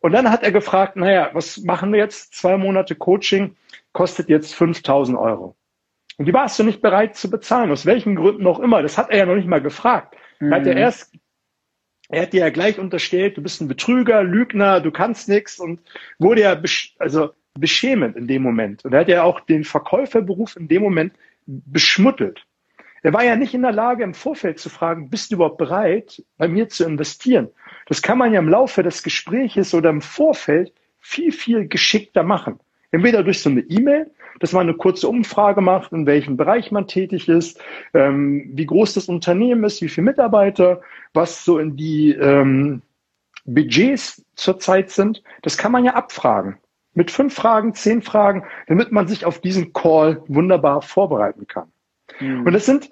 Und 0.00 0.12
dann 0.12 0.30
hat 0.30 0.42
er 0.42 0.52
gefragt, 0.52 0.96
naja, 0.96 1.30
was 1.32 1.58
machen 1.58 1.92
wir 1.92 2.00
jetzt? 2.00 2.34
Zwei 2.34 2.56
Monate 2.56 2.94
Coaching 2.94 3.56
kostet 3.92 4.28
jetzt 4.28 4.54
5000 4.54 5.18
Euro. 5.18 5.56
Und 6.16 6.26
die 6.26 6.32
warst 6.32 6.58
du 6.58 6.64
nicht 6.64 6.82
bereit 6.82 7.16
zu 7.16 7.30
bezahlen, 7.30 7.70
aus 7.70 7.86
welchen 7.86 8.16
Gründen 8.16 8.46
auch 8.46 8.60
immer. 8.60 8.82
Das 8.82 8.98
hat 8.98 9.10
er 9.10 9.18
ja 9.18 9.26
noch 9.26 9.36
nicht 9.36 9.48
mal 9.48 9.62
gefragt. 9.62 10.16
Mhm. 10.38 10.52
Er 10.52 10.58
hat 10.58 10.66
ja 10.66 10.72
mhm. 10.72 10.78
erst, 10.78 11.14
er 12.08 12.22
hat 12.22 12.32
dir 12.32 12.40
ja 12.40 12.50
gleich 12.50 12.78
unterstellt, 12.78 13.36
du 13.36 13.42
bist 13.42 13.60
ein 13.60 13.68
Betrüger, 13.68 14.22
Lügner, 14.22 14.80
du 14.80 14.90
kannst 14.90 15.28
nichts 15.28 15.58
und 15.58 15.80
wurde 16.18 16.42
ja, 16.42 16.60
also 16.98 17.30
beschämend 17.58 18.16
in 18.16 18.26
dem 18.26 18.42
Moment. 18.42 18.84
Und 18.84 18.92
er 18.92 19.00
hat 19.00 19.08
ja 19.08 19.22
auch 19.22 19.40
den 19.40 19.64
Verkäuferberuf 19.64 20.56
in 20.56 20.68
dem 20.68 20.82
Moment 20.82 21.14
beschmuttelt. 21.46 22.46
Er 23.02 23.14
war 23.14 23.24
ja 23.24 23.36
nicht 23.36 23.54
in 23.54 23.62
der 23.62 23.72
Lage, 23.72 24.04
im 24.04 24.14
Vorfeld 24.14 24.58
zu 24.58 24.68
fragen, 24.68 25.08
bist 25.08 25.30
du 25.30 25.36
überhaupt 25.36 25.58
bereit, 25.58 26.22
bei 26.36 26.48
mir 26.48 26.68
zu 26.68 26.84
investieren? 26.84 27.48
Das 27.86 28.02
kann 28.02 28.18
man 28.18 28.32
ja 28.32 28.40
im 28.40 28.48
Laufe 28.48 28.82
des 28.82 29.02
Gespräches 29.02 29.72
oder 29.74 29.90
im 29.90 30.02
Vorfeld 30.02 30.72
viel, 30.98 31.32
viel 31.32 31.66
geschickter 31.66 32.22
machen. 32.22 32.60
Entweder 32.90 33.22
durch 33.22 33.40
so 33.40 33.48
eine 33.48 33.60
E-Mail, 33.60 34.10
dass 34.40 34.52
man 34.52 34.68
eine 34.68 34.76
kurze 34.76 35.08
Umfrage 35.08 35.60
macht, 35.60 35.92
in 35.92 36.06
welchem 36.06 36.36
Bereich 36.36 36.72
man 36.72 36.88
tätig 36.88 37.28
ist, 37.28 37.60
ähm, 37.94 38.50
wie 38.52 38.66
groß 38.66 38.94
das 38.94 39.08
Unternehmen 39.08 39.64
ist, 39.64 39.80
wie 39.80 39.88
viele 39.88 40.06
Mitarbeiter, 40.06 40.82
was 41.14 41.44
so 41.44 41.58
in 41.58 41.76
die 41.76 42.10
ähm, 42.12 42.82
Budgets 43.44 44.24
zurzeit 44.34 44.90
sind. 44.90 45.22
Das 45.42 45.56
kann 45.56 45.72
man 45.72 45.84
ja 45.84 45.94
abfragen 45.94 46.58
mit 46.94 47.10
fünf 47.10 47.34
Fragen, 47.34 47.74
zehn 47.74 48.02
Fragen, 48.02 48.44
damit 48.66 48.92
man 48.92 49.06
sich 49.06 49.24
auf 49.24 49.40
diesen 49.40 49.72
Call 49.72 50.22
wunderbar 50.26 50.82
vorbereiten 50.82 51.46
kann. 51.46 51.70
Mhm. 52.18 52.46
Und 52.46 52.54
es 52.54 52.66
sind 52.66 52.90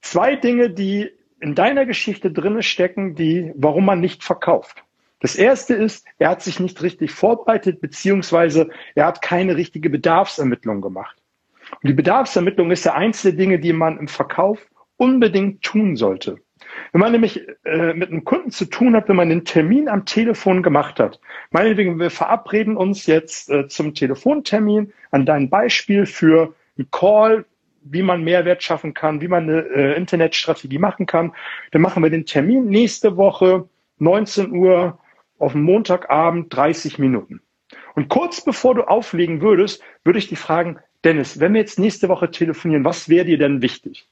zwei 0.00 0.36
Dinge, 0.36 0.70
die 0.70 1.10
in 1.40 1.54
deiner 1.54 1.84
Geschichte 1.84 2.30
drinne 2.30 2.62
stecken, 2.62 3.14
die, 3.14 3.52
warum 3.54 3.84
man 3.84 4.00
nicht 4.00 4.24
verkauft. 4.24 4.82
Das 5.20 5.36
erste 5.36 5.74
ist, 5.74 6.06
er 6.18 6.30
hat 6.30 6.42
sich 6.42 6.60
nicht 6.60 6.82
richtig 6.82 7.10
vorbereitet, 7.10 7.80
beziehungsweise 7.80 8.68
er 8.94 9.06
hat 9.06 9.22
keine 9.22 9.56
richtige 9.56 9.90
Bedarfsermittlung 9.90 10.80
gemacht. 10.80 11.16
Und 11.82 11.88
die 11.88 11.94
Bedarfsermittlung 11.94 12.70
ist 12.70 12.84
ja 12.84 12.94
eins 12.94 13.22
der 13.22 13.32
Dinge, 13.32 13.58
die 13.58 13.72
man 13.72 13.98
im 13.98 14.08
Verkauf 14.08 14.66
unbedingt 14.96 15.62
tun 15.62 15.96
sollte. 15.96 16.38
Wenn 16.92 17.00
man 17.00 17.12
nämlich 17.12 17.46
äh, 17.64 17.94
mit 17.94 18.10
einem 18.10 18.24
Kunden 18.24 18.50
zu 18.50 18.64
tun 18.66 18.94
hat, 18.94 19.08
wenn 19.08 19.16
man 19.16 19.28
den 19.28 19.44
Termin 19.44 19.88
am 19.88 20.04
Telefon 20.04 20.62
gemacht 20.62 21.00
hat, 21.00 21.20
meinetwegen, 21.50 21.98
wir 21.98 22.10
verabreden 22.10 22.76
uns 22.76 23.06
jetzt 23.06 23.50
äh, 23.50 23.68
zum 23.68 23.94
Telefontermin 23.94 24.92
an 25.10 25.26
dein 25.26 25.50
Beispiel 25.50 26.06
für 26.06 26.54
einen 26.78 26.90
Call, 26.90 27.44
wie 27.82 28.02
man 28.02 28.24
Mehrwert 28.24 28.62
schaffen 28.62 28.94
kann, 28.94 29.20
wie 29.20 29.28
man 29.28 29.44
eine 29.44 29.60
äh, 29.68 29.96
Internetstrategie 29.96 30.78
machen 30.78 31.06
kann, 31.06 31.32
dann 31.70 31.82
machen 31.82 32.02
wir 32.02 32.10
den 32.10 32.26
Termin 32.26 32.66
nächste 32.66 33.16
Woche 33.16 33.68
19 33.98 34.52
Uhr 34.52 34.98
auf 35.38 35.54
Montagabend 35.54 36.54
30 36.54 36.98
Minuten. 36.98 37.40
Und 37.94 38.08
kurz 38.08 38.44
bevor 38.44 38.74
du 38.74 38.82
auflegen 38.82 39.40
würdest, 39.40 39.82
würde 40.04 40.18
ich 40.18 40.28
dich 40.28 40.38
fragen, 40.38 40.78
Dennis, 41.04 41.40
wenn 41.40 41.54
wir 41.54 41.60
jetzt 41.60 41.78
nächste 41.78 42.08
Woche 42.08 42.30
telefonieren, 42.30 42.84
was 42.84 43.08
wäre 43.08 43.24
dir 43.24 43.38
denn 43.38 43.62
wichtig? 43.62 44.08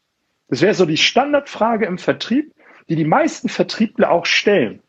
Das 0.48 0.60
wäre 0.60 0.74
so 0.74 0.86
die 0.86 0.96
Standardfrage 0.96 1.86
im 1.86 1.98
Vertrieb, 1.98 2.54
die 2.88 2.96
die 2.96 3.04
meisten 3.04 3.48
Vertriebler 3.48 4.10
auch 4.10 4.26
stellen. 4.26 4.82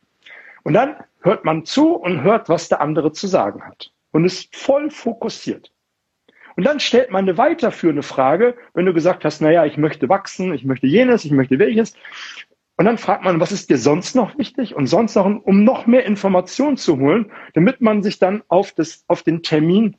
Und 0.64 0.74
dann 0.74 0.96
hört 1.22 1.46
man 1.46 1.66
zu 1.66 1.94
und 1.94 2.24
hört, 2.24 2.50
was 2.50 2.70
der 2.70 2.82
andere 2.82 3.12
zu 3.12 3.28
sagen 3.28 3.64
hat. 3.64 3.92
Und 4.12 4.26
ist 4.26 4.56
voll 4.56 4.90
fokussiert. 4.90 5.72
Und 6.56 6.66
dann 6.66 6.80
stellt 6.80 7.12
man 7.12 7.26
eine 7.26 7.38
weiterführende 7.38 8.04
Frage, 8.04 8.56
wenn 8.74 8.86
du 8.86 8.94
gesagt 8.94 9.26
hast, 9.26 9.42
naja, 9.42 9.66
ich 9.66 9.78
möchte 9.78 10.08
wachsen, 10.08 10.54
ich 10.54 10.64
möchte 10.64 10.88
jenes, 10.88 11.26
ich 11.26 11.32
möchte 11.32 11.60
welches. 11.60 11.96
Und 12.78 12.86
dann 12.86 12.98
fragt 12.98 13.24
man, 13.24 13.40
was 13.40 13.52
ist 13.52 13.70
dir 13.70 13.78
sonst 13.78 14.16
noch 14.16 14.38
wichtig 14.38 14.76
und 14.76 14.88
sonst 14.88 15.16
noch, 15.16 15.26
um 15.26 15.64
noch 15.64 15.86
mehr 15.86 16.06
Informationen 16.06 16.78
zu 16.78 16.98
holen, 16.98 17.32
damit 17.54 17.82
man 17.82 18.04
sich 18.04 18.20
dann 18.20 18.44
auf, 18.48 18.72
das, 18.72 19.04
auf 19.08 19.24
den 19.24 19.44
Termin 19.44 19.98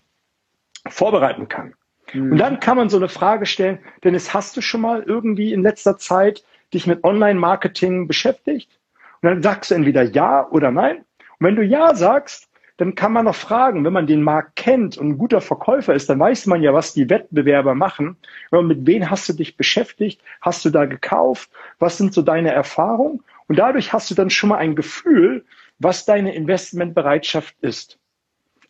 vorbereiten 0.89 1.49
kann. 1.49 1.75
Mhm. 2.13 2.33
Und 2.33 2.39
dann 2.39 2.61
kann 2.61 2.77
man 2.77 2.89
so 2.89 2.97
eine 2.97 3.09
Frage 3.09 3.47
stellen, 3.47 3.79
Dennis, 4.05 4.35
hast 4.35 4.57
du 4.57 4.61
schon 4.61 4.81
mal 4.81 5.03
irgendwie 5.03 5.53
in 5.53 5.63
letzter 5.63 5.99
Zeit 5.99 6.45
dich 6.73 6.87
mit 6.87 7.05
Online-Marketing 7.05 8.07
beschäftigt? 8.07 8.79
Und 9.23 9.31
dann 9.31 9.43
sagst 9.43 9.71
du 9.71 9.75
entweder 9.75 10.03
ja 10.03 10.49
oder 10.51 10.71
nein. 10.71 10.99
Und 11.39 11.47
wenn 11.47 11.57
du 11.57 11.65
ja 11.65 11.95
sagst, 11.95 12.49
dann 12.79 12.95
kann 12.95 13.13
man 13.13 13.25
noch 13.25 13.35
fragen, 13.35 13.85
wenn 13.85 13.93
man 13.93 14.07
den 14.07 14.23
Markt 14.23 14.57
kennt 14.57 14.99
und 14.99 15.09
ein 15.09 15.19
guter 15.19 15.41
Verkäufer 15.41 15.95
ist, 15.95 16.11
dann 16.11 16.21
weiß 16.21 16.47
man 16.47 16.63
ja, 16.63 16.75
was 16.75 16.93
die 16.93 17.09
Wettbewerber 17.09 17.75
machen. 17.75 18.17
Aber 18.51 18.63
mit 18.63 18.87
wem 18.87 19.09
hast 19.09 19.29
du 19.29 19.33
dich 19.33 19.57
beschäftigt? 19.57 20.21
Hast 20.43 20.65
du 20.65 20.71
da 20.71 20.85
gekauft? 20.85 21.51
Was 21.79 21.97
sind 21.97 22.13
so 22.13 22.21
deine 22.21 22.53
Erfahrungen? 22.53 23.23
Und 23.49 23.59
dadurch 23.59 23.93
hast 23.93 24.11
du 24.11 24.15
dann 24.15 24.29
schon 24.29 24.51
mal 24.51 24.59
ein 24.59 24.77
Gefühl, 24.77 25.45
was 25.79 26.05
deine 26.05 26.35
Investmentbereitschaft 26.35 27.55
ist. 27.63 27.99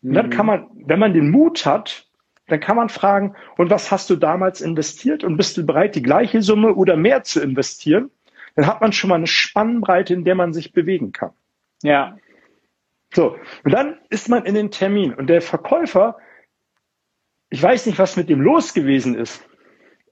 Und 0.01 0.13
dann 0.13 0.29
kann 0.29 0.45
man, 0.45 0.67
wenn 0.73 0.99
man 0.99 1.13
den 1.13 1.31
Mut 1.31 1.65
hat, 1.65 2.06
dann 2.47 2.59
kann 2.59 2.77
man 2.77 2.89
fragen, 2.89 3.35
und 3.57 3.69
was 3.69 3.91
hast 3.91 4.09
du 4.09 4.15
damals 4.15 4.61
investiert 4.61 5.23
und 5.23 5.37
bist 5.37 5.57
du 5.57 5.65
bereit, 5.65 5.95
die 5.95 6.01
gleiche 6.01 6.41
Summe 6.41 6.73
oder 6.73 6.95
mehr 6.95 7.23
zu 7.23 7.41
investieren? 7.41 8.09
Dann 8.55 8.67
hat 8.67 8.81
man 8.81 8.93
schon 8.93 9.09
mal 9.09 9.15
eine 9.15 9.27
Spannbreite, 9.27 10.13
in 10.13 10.23
der 10.23 10.35
man 10.35 10.53
sich 10.53 10.71
bewegen 10.71 11.11
kann. 11.11 11.31
Ja. 11.83 12.17
So, 13.13 13.37
und 13.63 13.71
dann 13.71 13.97
ist 14.09 14.29
man 14.29 14.45
in 14.45 14.55
den 14.55 14.71
Termin 14.71 15.13
und 15.13 15.27
der 15.27 15.41
Verkäufer, 15.41 16.17
ich 17.49 17.61
weiß 17.61 17.85
nicht, 17.85 17.99
was 17.99 18.17
mit 18.17 18.29
dem 18.29 18.41
los 18.41 18.73
gewesen 18.73 19.15
ist. 19.15 19.47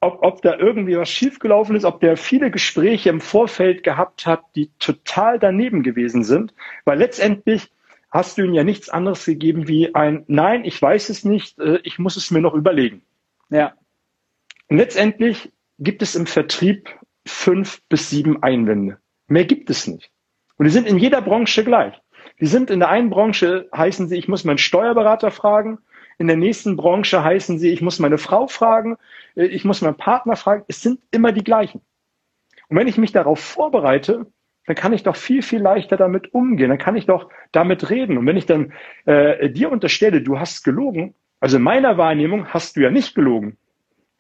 Ob, 0.01 0.21
ob 0.21 0.41
da 0.41 0.57
irgendwie 0.57 0.97
was 0.97 1.09
schiefgelaufen 1.09 1.75
ist, 1.75 1.85
ob 1.85 1.99
der 2.01 2.17
viele 2.17 2.51
Gespräche 2.51 3.09
im 3.09 3.21
Vorfeld 3.21 3.83
gehabt 3.83 4.25
hat, 4.25 4.43
die 4.55 4.69
total 4.77 5.39
daneben 5.39 5.83
gewesen 5.83 6.23
sind, 6.23 6.53
weil 6.83 6.99
letztendlich 6.99 7.71
hast 8.15 8.37
du 8.37 8.43
ihm 8.43 8.53
ja 8.53 8.63
nichts 8.63 8.89
anderes 8.89 9.25
gegeben 9.25 9.67
wie 9.67 9.93
ein 9.93 10.23
Nein, 10.27 10.63
ich 10.63 10.81
weiß 10.81 11.09
es 11.09 11.25
nicht, 11.25 11.59
äh, 11.59 11.79
ich 11.83 11.99
muss 11.99 12.15
es 12.15 12.31
mir 12.31 12.39
noch 12.39 12.53
überlegen. 12.53 13.03
Ja. 13.49 13.73
Und 14.69 14.77
letztendlich 14.77 15.51
gibt 15.79 16.01
es 16.01 16.15
im 16.15 16.25
Vertrieb 16.25 16.89
fünf 17.25 17.81
bis 17.89 18.09
sieben 18.09 18.41
Einwände. 18.41 18.99
Mehr 19.27 19.45
gibt 19.45 19.69
es 19.69 19.87
nicht. 19.87 20.11
Und 20.57 20.65
die 20.65 20.71
sind 20.71 20.87
in 20.87 20.97
jeder 20.97 21.21
Branche 21.21 21.63
gleich. 21.65 21.93
Die 22.39 22.47
sind 22.47 22.69
in 22.69 22.79
der 22.79 22.89
einen 22.89 23.09
Branche 23.09 23.69
heißen 23.75 24.07
sie, 24.07 24.17
ich 24.17 24.27
muss 24.27 24.45
meinen 24.45 24.57
Steuerberater 24.57 25.29
fragen. 25.29 25.79
In 26.17 26.27
der 26.27 26.37
nächsten 26.37 26.77
Branche 26.77 27.21
heißen 27.21 27.59
sie, 27.59 27.69
ich 27.71 27.81
muss 27.81 27.99
meine 27.99 28.17
Frau 28.17 28.47
fragen. 28.47 28.97
Äh, 29.35 29.47
ich 29.47 29.65
muss 29.65 29.81
meinen 29.81 29.97
Partner 29.97 30.37
fragen. 30.37 30.63
Es 30.69 30.81
sind 30.81 31.01
immer 31.11 31.33
die 31.33 31.43
gleichen. 31.43 31.81
Und 32.69 32.77
wenn 32.77 32.87
ich 32.87 32.97
mich 32.97 33.11
darauf 33.11 33.39
vorbereite, 33.39 34.25
dann 34.65 34.75
kann 34.75 34.93
ich 34.93 35.03
doch 35.03 35.15
viel, 35.15 35.41
viel 35.41 35.59
leichter 35.61 35.97
damit 35.97 36.33
umgehen. 36.33 36.69
Dann 36.69 36.77
kann 36.77 36.95
ich 36.95 37.05
doch 37.05 37.29
damit 37.51 37.89
reden. 37.89 38.17
Und 38.17 38.25
wenn 38.25 38.37
ich 38.37 38.45
dann 38.45 38.73
äh, 39.05 39.49
dir 39.49 39.71
unterstelle, 39.71 40.21
du 40.21 40.39
hast 40.39 40.63
gelogen, 40.63 41.13
also 41.39 41.57
in 41.57 41.63
meiner 41.63 41.97
Wahrnehmung 41.97 42.47
hast 42.47 42.75
du 42.75 42.81
ja 42.81 42.89
nicht 42.89 43.15
gelogen. 43.15 43.57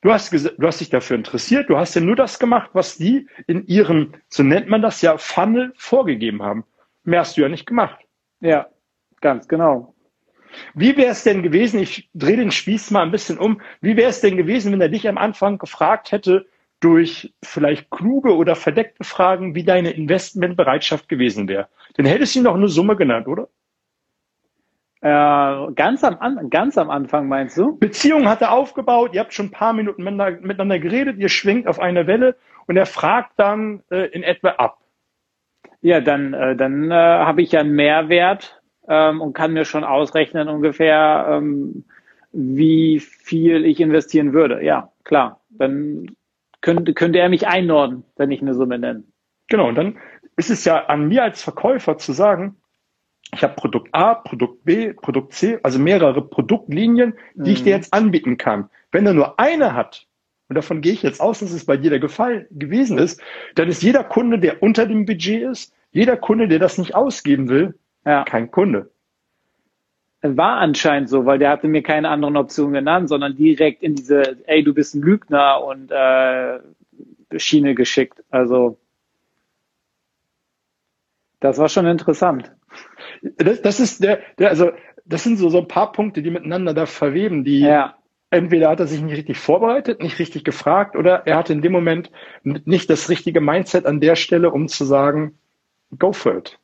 Du 0.01 0.13
hast, 0.13 0.31
du 0.31 0.67
hast 0.67 0.81
dich 0.81 0.91
dafür 0.91 1.15
interessiert, 1.15 1.69
du 1.69 1.77
hast 1.77 1.95
ja 1.95 2.01
nur 2.01 2.15
das 2.15 2.37
gemacht, 2.37 2.69
was 2.73 2.97
die 2.97 3.27
in 3.47 3.65
ihrem, 3.65 4.13
so 4.27 4.43
nennt 4.43 4.69
man 4.69 4.83
das 4.83 5.01
ja, 5.01 5.17
Funnel 5.17 5.73
vorgegeben 5.77 6.43
haben. 6.43 6.63
Mehr 7.03 7.21
hast 7.21 7.37
du 7.37 7.41
ja 7.41 7.49
nicht 7.49 7.65
gemacht. 7.65 7.99
Ja, 8.39 8.67
ganz 9.21 9.47
genau. 9.47 9.95
Wie 10.75 10.95
wäre 10.95 11.11
es 11.11 11.23
denn 11.23 11.41
gewesen, 11.41 11.79
ich 11.79 12.09
drehe 12.13 12.37
den 12.37 12.51
Spieß 12.51 12.91
mal 12.91 13.01
ein 13.01 13.11
bisschen 13.11 13.39
um, 13.39 13.61
wie 13.81 13.97
wäre 13.97 14.09
es 14.09 14.21
denn 14.21 14.37
gewesen, 14.37 14.71
wenn 14.71 14.81
er 14.81 14.89
dich 14.89 15.07
am 15.07 15.17
Anfang 15.17 15.57
gefragt 15.57 16.11
hätte, 16.11 16.45
durch 16.79 17.33
vielleicht 17.43 17.89
kluge 17.89 18.35
oder 18.35 18.55
verdeckte 18.55 19.03
Fragen, 19.03 19.55
wie 19.55 19.63
deine 19.63 19.91
Investmentbereitschaft 19.91 21.09
gewesen 21.09 21.47
wäre. 21.47 21.67
Dann 21.95 22.05
hättest 22.05 22.35
du 22.35 22.41
noch 22.41 22.55
eine 22.55 22.67
Summe 22.67 22.95
genannt, 22.95 23.27
oder? 23.27 23.47
Äh, 25.01 25.73
ganz, 25.73 26.03
am, 26.03 26.49
ganz 26.49 26.77
am 26.77 26.89
Anfang 26.89 27.27
meinst 27.27 27.57
du? 27.57 27.77
Beziehung 27.77 28.27
hat 28.27 28.41
er 28.41 28.51
aufgebaut, 28.51 29.13
ihr 29.13 29.19
habt 29.19 29.33
schon 29.33 29.47
ein 29.47 29.51
paar 29.51 29.73
Minuten 29.73 30.03
miteinander, 30.03 30.79
geredet, 30.79 31.17
ihr 31.17 31.29
schwingt 31.29 31.67
auf 31.67 31.79
eine 31.79 32.07
Welle 32.07 32.35
und 32.65 32.75
er 32.75 32.85
fragt 32.87 33.33
dann 33.37 33.83
äh, 33.91 34.07
in 34.07 34.23
etwa 34.23 34.49
ab. 34.49 34.79
Ja, 35.81 36.01
dann, 36.01 36.33
äh, 36.33 36.55
dann 36.55 36.89
äh, 36.89 36.95
habe 36.95 37.43
ich 37.43 37.51
ja 37.51 37.59
einen 37.59 37.75
Mehrwert 37.75 38.61
ähm, 38.87 39.21
und 39.21 39.33
kann 39.33 39.53
mir 39.53 39.65
schon 39.65 39.83
ausrechnen 39.83 40.49
ungefähr, 40.49 41.27
ähm, 41.29 41.85
wie 42.31 42.99
viel 42.99 43.65
ich 43.65 43.79
investieren 43.79 44.33
würde. 44.33 44.63
Ja, 44.63 44.91
klar. 45.03 45.41
Dann 45.49 46.15
könnte, 46.65 46.93
könnte 46.93 47.19
er 47.19 47.29
mich 47.29 47.47
einordnen, 47.47 48.03
wenn 48.17 48.31
ich 48.31 48.41
eine 48.41 48.55
Summe 48.55 48.79
nenne. 48.79 49.03
Genau, 49.47 49.69
und 49.69 49.75
dann 49.75 49.97
ist 50.35 50.49
es 50.49 50.65
ja 50.65 50.85
an 50.87 51.07
mir 51.07 51.23
als 51.23 51.43
Verkäufer 51.43 51.97
zu 51.97 52.11
sagen, 52.11 52.57
ich 53.33 53.43
habe 53.43 53.55
Produkt 53.55 53.89
A, 53.93 54.15
Produkt 54.15 54.65
B, 54.65 54.93
Produkt 54.93 55.33
C, 55.33 55.59
also 55.61 55.77
mehrere 55.77 56.27
Produktlinien, 56.27 57.13
die 57.35 57.51
mhm. 57.51 57.55
ich 57.55 57.63
dir 57.63 57.75
mhm. 57.75 57.81
jetzt 57.81 57.93
anbieten 57.93 58.37
kann. 58.37 58.69
Wenn 58.91 59.05
er 59.05 59.13
nur 59.13 59.39
eine 59.39 59.75
hat, 59.75 60.07
und 60.47 60.55
davon 60.55 60.81
gehe 60.81 60.93
ich 60.93 61.03
jetzt 61.03 61.21
aus, 61.21 61.39
dass 61.39 61.51
es 61.51 61.65
bei 61.65 61.77
dir 61.77 61.89
der 61.89 61.99
Gefall 61.99 62.47
gewesen 62.51 62.97
ist, 62.97 63.21
dann 63.55 63.67
ist 63.67 63.83
jeder 63.83 64.03
Kunde, 64.03 64.39
der 64.39 64.61
unter 64.63 64.85
dem 64.85 65.05
Budget 65.05 65.43
ist, 65.43 65.73
jeder 65.91 66.17
Kunde, 66.17 66.47
der 66.47 66.59
das 66.59 66.77
nicht 66.77 66.95
ausgeben 66.95 67.47
will, 67.49 67.77
ja. 68.05 68.23
kein 68.23 68.51
Kunde. 68.51 68.91
War 70.25 70.57
anscheinend 70.57 71.09
so, 71.09 71.25
weil 71.25 71.39
der 71.39 71.49
hatte 71.49 71.67
mir 71.67 71.83
keine 71.83 72.09
anderen 72.09 72.37
Optionen 72.37 72.73
genannt, 72.73 73.09
sondern 73.09 73.35
direkt 73.35 73.83
in 73.83 73.95
diese, 73.95 74.37
ey, 74.47 74.63
du 74.63 74.73
bist 74.73 74.95
ein 74.95 75.01
Lügner 75.01 75.63
und 75.63 75.91
äh, 75.91 76.59
Schiene 77.37 77.75
geschickt. 77.75 78.23
Also 78.29 78.77
das 81.39 81.57
war 81.57 81.69
schon 81.69 81.85
interessant. 81.85 82.51
Das, 83.21 83.61
das 83.61 83.79
ist 83.79 84.03
der, 84.03 84.19
der, 84.39 84.49
also 84.49 84.71
das 85.05 85.23
sind 85.23 85.37
so, 85.37 85.49
so 85.49 85.59
ein 85.59 85.67
paar 85.67 85.91
Punkte, 85.91 86.21
die 86.21 86.31
miteinander 86.31 86.73
da 86.73 86.85
verweben, 86.85 87.43
die 87.43 87.59
ja. 87.59 87.95
entweder 88.31 88.69
hat 88.69 88.79
er 88.79 88.87
sich 88.87 89.01
nicht 89.01 89.15
richtig 89.15 89.37
vorbereitet, 89.37 90.01
nicht 90.01 90.17
richtig 90.17 90.43
gefragt, 90.43 90.95
oder 90.95 91.27
er 91.27 91.37
hatte 91.37 91.53
in 91.53 91.61
dem 91.61 91.71
Moment 91.71 92.09
nicht 92.43 92.89
das 92.89 93.09
richtige 93.09 93.41
Mindset 93.41 93.85
an 93.85 93.99
der 93.99 94.15
Stelle, 94.15 94.51
um 94.51 94.67
zu 94.67 94.85
sagen, 94.85 95.37
go 95.97 96.11
for 96.11 96.37
it. 96.37 96.59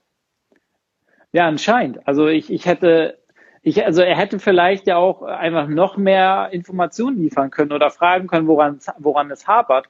Ja, 1.31 1.47
anscheinend. 1.47 2.05
Also 2.07 2.27
ich, 2.27 2.51
ich 2.51 2.65
hätte 2.65 3.19
ich, 3.61 3.85
also 3.85 4.01
er 4.01 4.17
hätte 4.17 4.39
vielleicht 4.39 4.87
ja 4.87 4.97
auch 4.97 5.21
einfach 5.21 5.67
noch 5.67 5.97
mehr 5.97 6.49
Informationen 6.51 7.17
liefern 7.17 7.51
können 7.51 7.71
oder 7.71 7.91
fragen 7.91 8.27
können, 8.27 8.47
woran, 8.47 8.79
woran 8.97 9.29
es 9.29 9.47
hapert. 9.47 9.87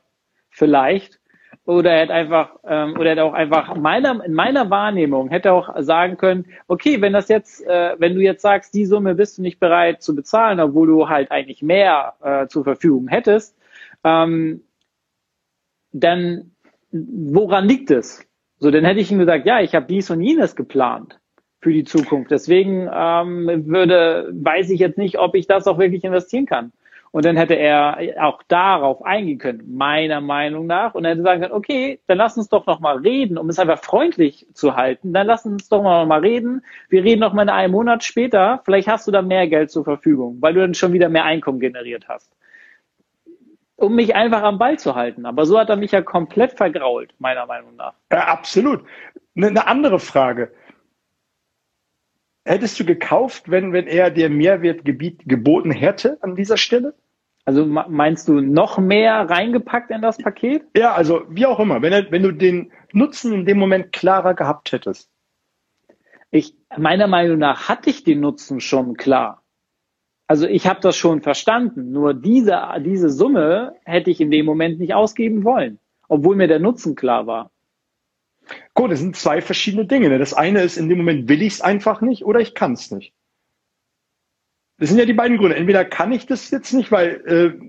Vielleicht. 0.49 1.19
Oder 1.65 1.91
er 1.91 2.01
hätte 2.01 2.13
einfach, 2.13 2.55
ähm, 2.65 2.93
oder 2.95 3.05
er 3.05 3.11
hätte 3.11 3.23
auch 3.23 3.33
einfach 3.33 3.75
meiner, 3.75 4.23
in 4.25 4.33
meiner 4.33 4.69
Wahrnehmung 4.69 5.29
hätte 5.29 5.53
auch 5.53 5.69
sagen 5.79 6.17
können, 6.17 6.47
okay, 6.67 7.01
wenn 7.01 7.13
das 7.13 7.29
jetzt, 7.29 7.65
äh, 7.65 7.95
wenn 7.97 8.15
du 8.15 8.21
jetzt 8.21 8.41
sagst, 8.41 8.73
die 8.73 8.85
Summe 8.85 9.15
bist 9.15 9.37
du 9.37 9.41
nicht 9.41 9.59
bereit 9.59 10.01
zu 10.01 10.15
bezahlen, 10.15 10.59
obwohl 10.59 10.87
du 10.87 11.07
halt 11.07 11.31
eigentlich 11.31 11.61
mehr 11.61 12.15
äh, 12.21 12.47
zur 12.47 12.63
Verfügung 12.63 13.07
hättest, 13.07 13.55
ähm, 14.03 14.63
dann 15.93 16.51
woran 16.91 17.67
liegt 17.67 17.91
es? 17.91 18.27
So, 18.57 18.69
dann 18.69 18.83
hätte 18.83 18.99
ich 18.99 19.11
ihm 19.11 19.19
gesagt, 19.19 19.45
ja, 19.45 19.61
ich 19.61 19.75
habe 19.75 19.85
dies 19.85 20.09
und 20.09 20.21
jenes 20.21 20.55
geplant 20.55 21.20
für 21.61 21.71
die 21.71 21.83
Zukunft. 21.83 22.31
Deswegen 22.31 22.89
ähm, 22.93 23.67
würde, 23.67 24.29
weiß 24.33 24.69
ich 24.71 24.79
jetzt 24.79 24.97
nicht, 24.97 25.19
ob 25.19 25.35
ich 25.35 25.47
das 25.47 25.67
auch 25.67 25.77
wirklich 25.77 26.03
investieren 26.03 26.45
kann. 26.45 26.71
Und 27.11 27.25
dann 27.25 27.35
hätte 27.35 27.55
er 27.55 27.97
auch 28.21 28.41
darauf 28.47 29.03
eingehen 29.03 29.37
können, 29.37 29.75
meiner 29.75 30.21
Meinung 30.21 30.65
nach. 30.65 30.95
Und 30.95 31.03
er 31.03 31.11
hätte 31.11 31.23
sagen 31.23 31.41
können, 31.41 31.53
okay, 31.53 31.99
dann 32.07 32.17
lass 32.17 32.37
uns 32.37 32.47
doch 32.47 32.65
noch 32.65 32.79
mal 32.79 32.97
reden, 32.97 33.37
um 33.37 33.49
es 33.49 33.59
einfach 33.59 33.79
freundlich 33.79 34.47
zu 34.53 34.77
halten. 34.77 35.11
Dann 35.11 35.27
lass 35.27 35.45
uns 35.45 35.67
doch 35.67 35.83
noch 35.83 36.05
mal 36.05 36.21
reden. 36.21 36.63
Wir 36.87 37.03
reden 37.03 37.19
noch 37.19 37.33
mal 37.33 37.49
einen 37.49 37.73
Monat 37.73 38.05
später. 38.05 38.61
Vielleicht 38.63 38.87
hast 38.87 39.07
du 39.07 39.11
da 39.11 39.21
mehr 39.21 39.47
Geld 39.47 39.71
zur 39.71 39.83
Verfügung, 39.83 40.37
weil 40.39 40.53
du 40.53 40.61
dann 40.61 40.73
schon 40.73 40.93
wieder 40.93 41.09
mehr 41.09 41.25
Einkommen 41.25 41.59
generiert 41.59 42.07
hast. 42.07 42.31
Um 43.75 43.95
mich 43.95 44.15
einfach 44.15 44.43
am 44.43 44.57
Ball 44.57 44.79
zu 44.79 44.95
halten. 44.95 45.25
Aber 45.25 45.45
so 45.45 45.59
hat 45.59 45.69
er 45.69 45.75
mich 45.75 45.91
ja 45.91 46.01
komplett 46.01 46.53
vergrault, 46.53 47.13
meiner 47.19 47.45
Meinung 47.45 47.75
nach. 47.75 47.93
Ja, 48.09 48.27
absolut. 48.27 48.85
Eine 49.35 49.67
andere 49.67 49.99
Frage. 49.99 50.53
Hättest 52.43 52.79
du 52.79 52.85
gekauft, 52.85 53.51
wenn, 53.51 53.71
wenn 53.71 53.87
er 53.87 54.09
dir 54.09 54.29
Mehrwertgebiet 54.29 55.23
geboten 55.25 55.71
hätte 55.71 56.17
an 56.21 56.35
dieser 56.35 56.57
Stelle? 56.57 56.95
Also 57.45 57.65
meinst 57.65 58.27
du 58.27 58.39
noch 58.39 58.77
mehr 58.77 59.29
reingepackt 59.29 59.91
in 59.91 60.01
das 60.01 60.17
Paket? 60.17 60.63
Ja, 60.75 60.93
also 60.93 61.23
wie 61.29 61.45
auch 61.45 61.59
immer, 61.59 61.81
wenn, 61.81 62.11
wenn 62.11 62.23
du 62.23 62.31
den 62.31 62.71
Nutzen 62.93 63.33
in 63.33 63.45
dem 63.45 63.57
Moment 63.57 63.91
klarer 63.91 64.33
gehabt 64.35 64.71
hättest. 64.71 65.09
Ich, 66.29 66.55
meiner 66.77 67.07
Meinung 67.07 67.39
nach 67.39 67.67
hatte 67.67 67.89
ich 67.89 68.03
den 68.03 68.21
Nutzen 68.21 68.59
schon 68.59 68.95
klar. 68.95 69.43
Also 70.27 70.47
ich 70.47 70.65
habe 70.67 70.79
das 70.79 70.95
schon 70.95 71.21
verstanden. 71.21 71.91
Nur 71.91 72.13
diese, 72.13 72.61
diese 72.85 73.09
Summe 73.09 73.75
hätte 73.83 74.11
ich 74.11 74.21
in 74.21 74.31
dem 74.31 74.45
Moment 74.45 74.79
nicht 74.79 74.93
ausgeben 74.93 75.43
wollen, 75.43 75.79
obwohl 76.07 76.35
mir 76.35 76.47
der 76.47 76.59
Nutzen 76.59 76.95
klar 76.95 77.27
war. 77.27 77.51
Gut, 78.73 78.91
das 78.91 78.99
sind 78.99 79.15
zwei 79.15 79.41
verschiedene 79.41 79.85
Dinge. 79.85 80.09
Ne? 80.09 80.19
Das 80.19 80.33
eine 80.33 80.61
ist, 80.61 80.77
in 80.77 80.89
dem 80.89 80.97
Moment 80.97 81.29
will 81.29 81.41
ich 81.41 81.53
es 81.53 81.61
einfach 81.61 82.01
nicht 82.01 82.25
oder 82.25 82.39
ich 82.39 82.53
kann 82.53 82.73
es 82.73 82.91
nicht. 82.91 83.13
Das 84.77 84.89
sind 84.89 84.97
ja 84.97 85.05
die 85.05 85.13
beiden 85.13 85.37
Gründe. 85.37 85.55
Entweder 85.55 85.85
kann 85.85 86.11
ich 86.11 86.25
das 86.25 86.49
jetzt 86.49 86.73
nicht, 86.73 86.91
weil 86.91 87.59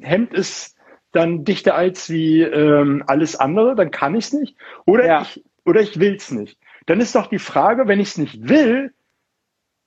äh, 0.00 0.04
Hemd 0.04 0.34
ist 0.34 0.76
dann 1.12 1.44
dichter 1.44 1.74
als 1.74 2.10
wie 2.10 2.42
ähm, 2.42 3.02
alles 3.06 3.36
andere, 3.36 3.74
dann 3.74 3.90
kann 3.90 4.14
ich 4.14 4.26
es 4.26 4.32
nicht. 4.32 4.56
Oder 4.84 5.06
ja. 5.06 5.22
ich 5.22 5.42
oder 5.64 5.80
ich 5.80 5.98
will 5.98 6.14
es 6.14 6.30
nicht. 6.30 6.58
Dann 6.86 7.00
ist 7.00 7.14
doch 7.14 7.26
die 7.26 7.38
Frage, 7.38 7.86
wenn 7.86 8.00
ich 8.00 8.08
es 8.08 8.18
nicht 8.18 8.48
will, 8.48 8.92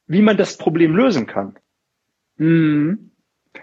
wie 0.07 0.21
man 0.21 0.37
das 0.37 0.57
Problem 0.57 0.95
lösen 0.95 1.27
kann. 1.27 1.57
Mhm. 2.37 3.11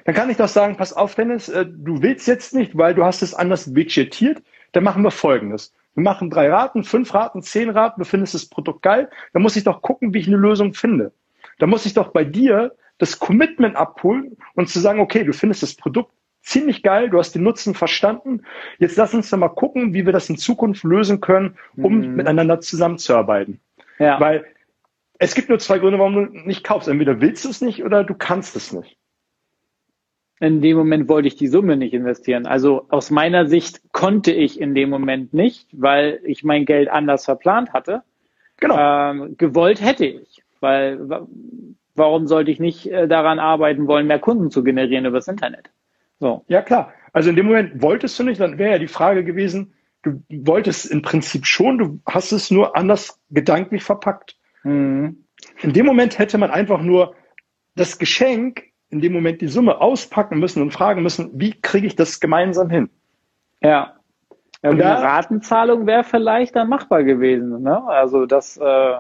Dann 0.04 0.14
kann 0.14 0.30
ich 0.30 0.36
doch 0.36 0.48
sagen, 0.48 0.76
pass 0.76 0.92
auf, 0.92 1.14
Dennis, 1.14 1.48
äh, 1.48 1.66
du 1.66 2.02
willst 2.02 2.28
jetzt 2.28 2.54
nicht, 2.54 2.76
weil 2.76 2.94
du 2.94 3.04
hast 3.04 3.22
es 3.22 3.34
anders 3.34 3.72
budgetiert. 3.72 4.42
Dann 4.72 4.84
machen 4.84 5.02
wir 5.02 5.10
Folgendes. 5.10 5.72
Wir 5.94 6.02
machen 6.02 6.30
drei 6.30 6.50
Raten, 6.50 6.84
fünf 6.84 7.12
Raten, 7.14 7.42
zehn 7.42 7.70
Raten, 7.70 8.00
du 8.00 8.04
findest 8.04 8.34
das 8.34 8.46
Produkt 8.46 8.82
geil, 8.82 9.10
dann 9.32 9.42
muss 9.42 9.56
ich 9.56 9.64
doch 9.64 9.82
gucken, 9.82 10.14
wie 10.14 10.18
ich 10.18 10.28
eine 10.28 10.36
Lösung 10.36 10.74
finde. 10.74 11.12
Da 11.58 11.66
muss 11.66 11.86
ich 11.86 11.94
doch 11.94 12.08
bei 12.08 12.24
dir 12.24 12.74
das 12.98 13.18
Commitment 13.18 13.76
abholen 13.76 14.36
und 14.54 14.68
zu 14.68 14.78
sagen, 14.78 15.00
okay, 15.00 15.24
du 15.24 15.32
findest 15.32 15.62
das 15.62 15.74
Produkt 15.74 16.12
ziemlich 16.42 16.82
geil, 16.82 17.10
du 17.10 17.18
hast 17.18 17.34
den 17.34 17.42
Nutzen 17.42 17.74
verstanden. 17.74 18.42
Jetzt 18.78 18.96
lass 18.96 19.14
uns 19.14 19.30
doch 19.30 19.38
mal 19.38 19.48
gucken, 19.48 19.94
wie 19.94 20.06
wir 20.06 20.12
das 20.12 20.30
in 20.30 20.38
Zukunft 20.38 20.84
lösen 20.84 21.20
können, 21.20 21.58
um 21.76 21.98
mhm. 21.98 22.14
miteinander 22.14 22.60
zusammenzuarbeiten. 22.60 23.60
Ja. 23.98 24.20
Weil 24.20 24.46
es 25.18 25.34
gibt 25.34 25.48
nur 25.48 25.58
zwei 25.58 25.78
Gründe, 25.78 25.98
warum 25.98 26.14
du 26.14 26.20
nicht 26.32 26.64
kaufst. 26.64 26.88
Entweder 26.88 27.20
willst 27.20 27.44
du 27.44 27.50
es 27.50 27.60
nicht 27.60 27.84
oder 27.84 28.04
du 28.04 28.14
kannst 28.14 28.56
es 28.56 28.72
nicht 28.72 28.96
in 30.40 30.62
dem 30.62 30.76
Moment 30.76 31.08
wollte 31.08 31.28
ich 31.28 31.36
die 31.36 31.48
Summe 31.48 31.76
nicht 31.76 31.92
investieren. 31.92 32.46
Also 32.46 32.86
aus 32.88 33.10
meiner 33.10 33.46
Sicht 33.46 33.92
konnte 33.92 34.32
ich 34.32 34.58
in 34.58 34.74
dem 34.74 34.88
Moment 34.88 35.34
nicht, 35.34 35.68
weil 35.72 36.20
ich 36.24 36.42
mein 36.42 36.64
Geld 36.64 36.88
anders 36.88 37.26
verplant 37.26 37.74
hatte. 37.74 38.02
Genau. 38.56 38.76
Ähm, 38.78 39.36
gewollt 39.36 39.82
hätte 39.82 40.06
ich, 40.06 40.42
weil 40.60 40.98
warum 41.94 42.26
sollte 42.26 42.50
ich 42.50 42.58
nicht 42.58 42.90
äh, 42.90 43.06
daran 43.06 43.38
arbeiten 43.38 43.86
wollen, 43.86 44.06
mehr 44.06 44.18
Kunden 44.18 44.50
zu 44.50 44.64
generieren 44.64 45.04
übers 45.04 45.28
Internet? 45.28 45.70
So. 46.18 46.44
Ja 46.48 46.62
klar. 46.62 46.94
Also 47.12 47.30
in 47.30 47.36
dem 47.36 47.46
Moment 47.46 47.82
wolltest 47.82 48.18
du 48.18 48.22
nicht, 48.22 48.40
dann 48.40 48.58
wäre 48.58 48.72
ja 48.72 48.78
die 48.78 48.88
Frage 48.88 49.24
gewesen, 49.24 49.74
du 50.02 50.22
wolltest 50.30 50.90
im 50.90 51.02
Prinzip 51.02 51.44
schon, 51.46 51.78
du 51.78 52.00
hast 52.06 52.32
es 52.32 52.50
nur 52.50 52.76
anders 52.76 53.20
gedanklich 53.30 53.82
verpackt. 53.82 54.38
Mhm. 54.62 55.24
In 55.60 55.72
dem 55.74 55.84
Moment 55.84 56.18
hätte 56.18 56.38
man 56.38 56.50
einfach 56.50 56.80
nur 56.80 57.14
das 57.74 57.98
Geschenk 57.98 58.69
in 58.90 59.00
dem 59.00 59.12
Moment 59.12 59.40
die 59.40 59.48
Summe 59.48 59.80
auspacken 59.80 60.38
müssen 60.38 60.62
und 60.62 60.72
fragen 60.72 61.02
müssen, 61.02 61.30
wie 61.34 61.58
kriege 61.60 61.86
ich 61.86 61.96
das 61.96 62.20
gemeinsam 62.20 62.70
hin? 62.70 62.90
Ja. 63.60 63.96
ja 64.62 64.70
und 64.70 64.82
eine 64.82 65.02
Ratenzahlung 65.02 65.86
wäre 65.86 66.04
vielleicht 66.04 66.56
dann 66.56 66.68
machbar 66.68 67.04
gewesen. 67.04 67.62
Ne? 67.62 67.82
Also 67.84 68.26
das 68.26 68.56
äh 68.56 68.96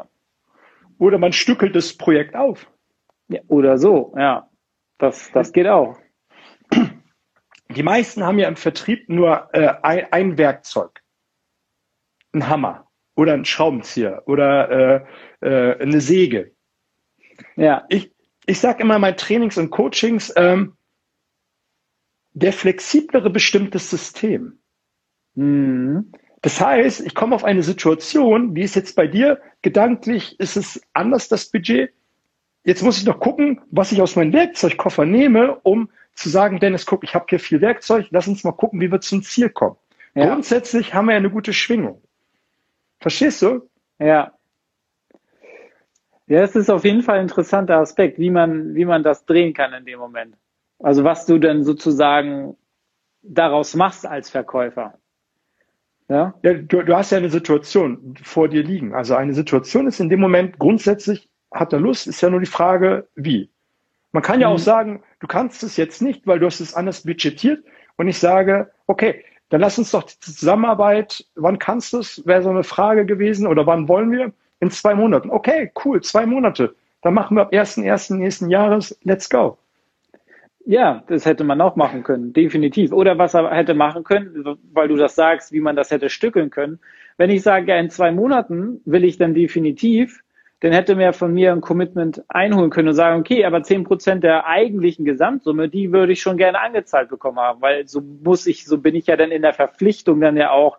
oder 0.98 1.18
man 1.18 1.32
stückelt 1.32 1.74
das 1.74 1.96
Projekt 1.96 2.36
auf. 2.36 2.70
Ja, 3.28 3.40
oder 3.48 3.78
so, 3.78 4.14
ja. 4.16 4.48
Das, 4.98 5.30
das 5.32 5.52
geht 5.52 5.66
auch. 5.66 5.98
Die 7.70 7.82
meisten 7.82 8.22
haben 8.22 8.38
ja 8.38 8.48
im 8.48 8.56
Vertrieb 8.56 9.08
nur 9.08 9.48
äh, 9.54 9.72
ein, 9.82 10.06
ein 10.12 10.38
Werkzeug. 10.38 11.00
Ein 12.32 12.48
Hammer 12.48 12.86
oder 13.16 13.32
ein 13.32 13.46
Schraubenzieher 13.46 14.22
oder 14.26 14.70
äh, 15.40 15.46
äh, 15.46 15.80
eine 15.80 16.00
Säge. 16.00 16.52
Ja. 17.56 17.86
Ich, 17.88 18.12
ich 18.46 18.60
sage 18.60 18.82
immer 18.82 18.96
in 18.96 19.00
meinen 19.00 19.16
Trainings 19.16 19.58
und 19.58 19.70
Coachings, 19.70 20.32
ähm, 20.36 20.74
der 22.32 22.52
flexiblere 22.52 23.30
bestimmtes 23.30 23.90
System. 23.90 24.58
Mhm. 25.34 26.12
Das 26.42 26.60
heißt, 26.60 27.00
ich 27.00 27.14
komme 27.14 27.34
auf 27.34 27.44
eine 27.44 27.62
Situation, 27.62 28.54
wie 28.56 28.62
ist 28.62 28.74
jetzt 28.74 28.96
bei 28.96 29.06
dir, 29.06 29.40
gedanklich 29.62 30.40
ist 30.40 30.56
es 30.56 30.80
anders, 30.94 31.28
das 31.28 31.50
Budget. 31.50 31.92
Jetzt 32.64 32.82
muss 32.82 32.98
ich 32.98 33.04
noch 33.04 33.20
gucken, 33.20 33.60
was 33.70 33.92
ich 33.92 34.00
aus 34.00 34.16
meinem 34.16 34.32
Werkzeugkoffer 34.32 35.04
nehme, 35.04 35.56
um 35.62 35.90
zu 36.14 36.28
sagen, 36.28 36.58
Dennis, 36.60 36.86
guck, 36.86 37.04
ich 37.04 37.14
habe 37.14 37.26
hier 37.28 37.40
viel 37.40 37.60
Werkzeug, 37.60 38.06
lass 38.10 38.28
uns 38.28 38.44
mal 38.44 38.52
gucken, 38.52 38.80
wie 38.80 38.90
wir 38.90 39.00
zum 39.00 39.22
Ziel 39.22 39.50
kommen. 39.50 39.76
Ja. 40.14 40.26
Grundsätzlich 40.26 40.94
haben 40.94 41.06
wir 41.06 41.12
ja 41.12 41.18
eine 41.18 41.30
gute 41.30 41.52
Schwingung. 41.52 42.02
Verstehst 43.00 43.42
du? 43.42 43.68
Ja. 43.98 44.32
Ja, 46.30 46.42
es 46.42 46.54
ist 46.54 46.70
auf 46.70 46.84
jeden 46.84 47.02
Fall 47.02 47.16
ein 47.16 47.22
interessanter 47.22 47.78
Aspekt, 47.78 48.20
wie 48.20 48.30
man, 48.30 48.76
wie 48.76 48.84
man 48.84 49.02
das 49.02 49.26
drehen 49.26 49.52
kann 49.52 49.72
in 49.72 49.84
dem 49.84 49.98
Moment. 49.98 50.36
Also 50.78 51.02
was 51.02 51.26
du 51.26 51.38
denn 51.38 51.64
sozusagen 51.64 52.56
daraus 53.20 53.74
machst 53.74 54.06
als 54.06 54.30
Verkäufer. 54.30 54.94
Ja, 56.08 56.34
ja 56.44 56.54
du, 56.54 56.84
du 56.84 56.96
hast 56.96 57.10
ja 57.10 57.18
eine 57.18 57.30
Situation 57.30 58.14
vor 58.22 58.48
dir 58.48 58.62
liegen. 58.62 58.94
Also 58.94 59.16
eine 59.16 59.34
Situation 59.34 59.88
ist 59.88 59.98
in 59.98 60.08
dem 60.08 60.20
Moment 60.20 60.60
grundsätzlich, 60.60 61.28
hat 61.52 61.72
er 61.72 61.80
Lust, 61.80 62.06
ist 62.06 62.20
ja 62.20 62.30
nur 62.30 62.38
die 62.38 62.46
Frage, 62.46 63.08
wie. 63.16 63.50
Man 64.12 64.22
kann 64.22 64.40
ja 64.40 64.50
mhm. 64.50 64.54
auch 64.54 64.60
sagen, 64.60 65.02
du 65.18 65.26
kannst 65.26 65.64
es 65.64 65.76
jetzt 65.76 66.00
nicht, 66.00 66.28
weil 66.28 66.38
du 66.38 66.46
hast 66.46 66.60
es 66.60 66.74
anders 66.74 67.02
budgetiert. 67.02 67.64
Und 67.96 68.06
ich 68.06 68.20
sage, 68.20 68.70
okay, 68.86 69.24
dann 69.48 69.60
lass 69.60 69.78
uns 69.78 69.90
doch 69.90 70.04
die 70.04 70.20
Zusammenarbeit, 70.20 71.26
wann 71.34 71.58
kannst 71.58 71.92
du 71.92 71.98
es, 71.98 72.24
wäre 72.24 72.44
so 72.44 72.50
eine 72.50 72.62
Frage 72.62 73.04
gewesen 73.04 73.48
oder 73.48 73.66
wann 73.66 73.88
wollen 73.88 74.12
wir? 74.12 74.32
In 74.60 74.70
zwei 74.70 74.94
Monaten. 74.94 75.30
Okay, 75.30 75.72
cool, 75.84 76.00
zwei 76.02 76.26
Monate. 76.26 76.74
Dann 77.02 77.14
machen 77.14 77.36
wir 77.36 77.42
ab 77.42 77.52
1.1. 77.52 78.14
nächsten 78.16 78.50
Jahres, 78.50 78.98
let's 79.02 79.28
go. 79.28 79.56
Ja, 80.66 81.02
das 81.08 81.24
hätte 81.24 81.42
man 81.42 81.60
auch 81.60 81.74
machen 81.74 82.02
können, 82.02 82.34
definitiv. 82.34 82.92
Oder 82.92 83.16
was 83.18 83.34
er 83.34 83.50
hätte 83.50 83.74
machen 83.74 84.04
können, 84.04 84.58
weil 84.72 84.88
du 84.88 84.96
das 84.96 85.14
sagst, 85.14 85.52
wie 85.52 85.60
man 85.60 85.74
das 85.74 85.90
hätte 85.90 86.10
stückeln 86.10 86.50
können. 86.50 86.78
Wenn 87.16 87.30
ich 87.30 87.42
sage, 87.42 87.70
ja, 87.70 87.78
in 87.78 87.90
zwei 87.90 88.12
Monaten 88.12 88.80
will 88.84 89.04
ich 89.04 89.16
dann 89.16 89.34
definitiv, 89.34 90.22
dann 90.60 90.72
hätte 90.72 90.94
mir 90.94 91.14
von 91.14 91.32
mir 91.32 91.52
ein 91.52 91.62
Commitment 91.62 92.22
einholen 92.28 92.68
können 92.68 92.88
und 92.88 92.94
sagen, 92.94 93.20
okay, 93.20 93.46
aber 93.46 93.62
zehn 93.62 93.84
Prozent 93.84 94.22
der 94.22 94.46
eigentlichen 94.46 95.06
Gesamtsumme, 95.06 95.70
die 95.70 95.90
würde 95.90 96.12
ich 96.12 96.20
schon 96.20 96.36
gerne 96.36 96.60
angezahlt 96.60 97.08
bekommen 97.08 97.38
haben, 97.38 97.62
weil 97.62 97.88
so 97.88 98.02
muss 98.02 98.46
ich, 98.46 98.66
so 98.66 98.76
bin 98.76 98.94
ich 98.94 99.06
ja 99.06 99.16
dann 99.16 99.30
in 99.30 99.40
der 99.40 99.54
Verpflichtung, 99.54 100.20
dann 100.20 100.36
ja 100.36 100.50
auch 100.50 100.78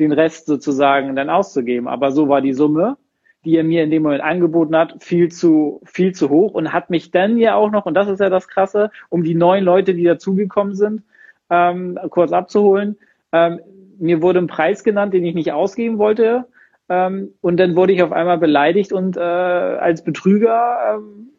den 0.00 0.10
Rest 0.10 0.46
sozusagen 0.46 1.14
dann 1.14 1.30
auszugeben. 1.30 1.86
Aber 1.86 2.10
so 2.10 2.28
war 2.28 2.40
die 2.40 2.52
Summe 2.52 2.96
die 3.44 3.56
er 3.56 3.64
mir 3.64 3.82
in 3.82 3.90
dem 3.90 4.02
Moment 4.02 4.22
angeboten 4.22 4.76
hat, 4.76 4.96
viel 5.02 5.30
zu, 5.30 5.80
viel 5.84 6.12
zu 6.12 6.28
hoch 6.28 6.52
und 6.52 6.72
hat 6.72 6.90
mich 6.90 7.10
dann 7.10 7.38
ja 7.38 7.54
auch 7.54 7.70
noch, 7.70 7.86
und 7.86 7.94
das 7.94 8.08
ist 8.08 8.20
ja 8.20 8.28
das 8.28 8.48
Krasse, 8.48 8.90
um 9.08 9.22
die 9.22 9.34
neuen 9.34 9.64
Leute, 9.64 9.94
die 9.94 10.04
dazugekommen 10.04 10.74
sind, 10.74 11.02
ähm, 11.48 11.98
kurz 12.10 12.32
abzuholen, 12.32 12.96
ähm, 13.32 13.60
mir 13.98 14.22
wurde 14.22 14.38
ein 14.38 14.46
Preis 14.46 14.82
genannt, 14.82 15.14
den 15.14 15.24
ich 15.24 15.34
nicht 15.34 15.52
ausgeben 15.52 15.98
wollte. 15.98 16.46
Ähm, 16.88 17.34
und 17.40 17.58
dann 17.58 17.76
wurde 17.76 17.92
ich 17.92 18.02
auf 18.02 18.12
einmal 18.12 18.38
beleidigt 18.38 18.92
und 18.92 19.16
äh, 19.16 19.20
als 19.20 20.02
Betrüger 20.02 20.96
ähm, 20.96 21.30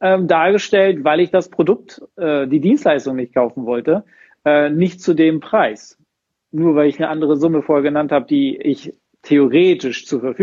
ähm, 0.00 0.26
dargestellt, 0.26 1.04
weil 1.04 1.20
ich 1.20 1.30
das 1.30 1.48
Produkt, 1.48 2.02
äh, 2.16 2.46
die 2.48 2.60
Dienstleistung 2.60 3.16
nicht 3.16 3.34
kaufen 3.34 3.64
wollte, 3.64 4.04
äh, 4.44 4.68
nicht 4.68 5.00
zu 5.00 5.14
dem 5.14 5.40
Preis. 5.40 5.96
Nur 6.50 6.74
weil 6.74 6.88
ich 6.88 6.98
eine 6.98 7.08
andere 7.08 7.36
Summe 7.36 7.62
vorher 7.62 7.84
genannt 7.84 8.12
habe, 8.12 8.26
die 8.26 8.56
ich 8.56 8.92
theoretisch 9.22 10.06
zur 10.06 10.20
Verfügung 10.20 10.36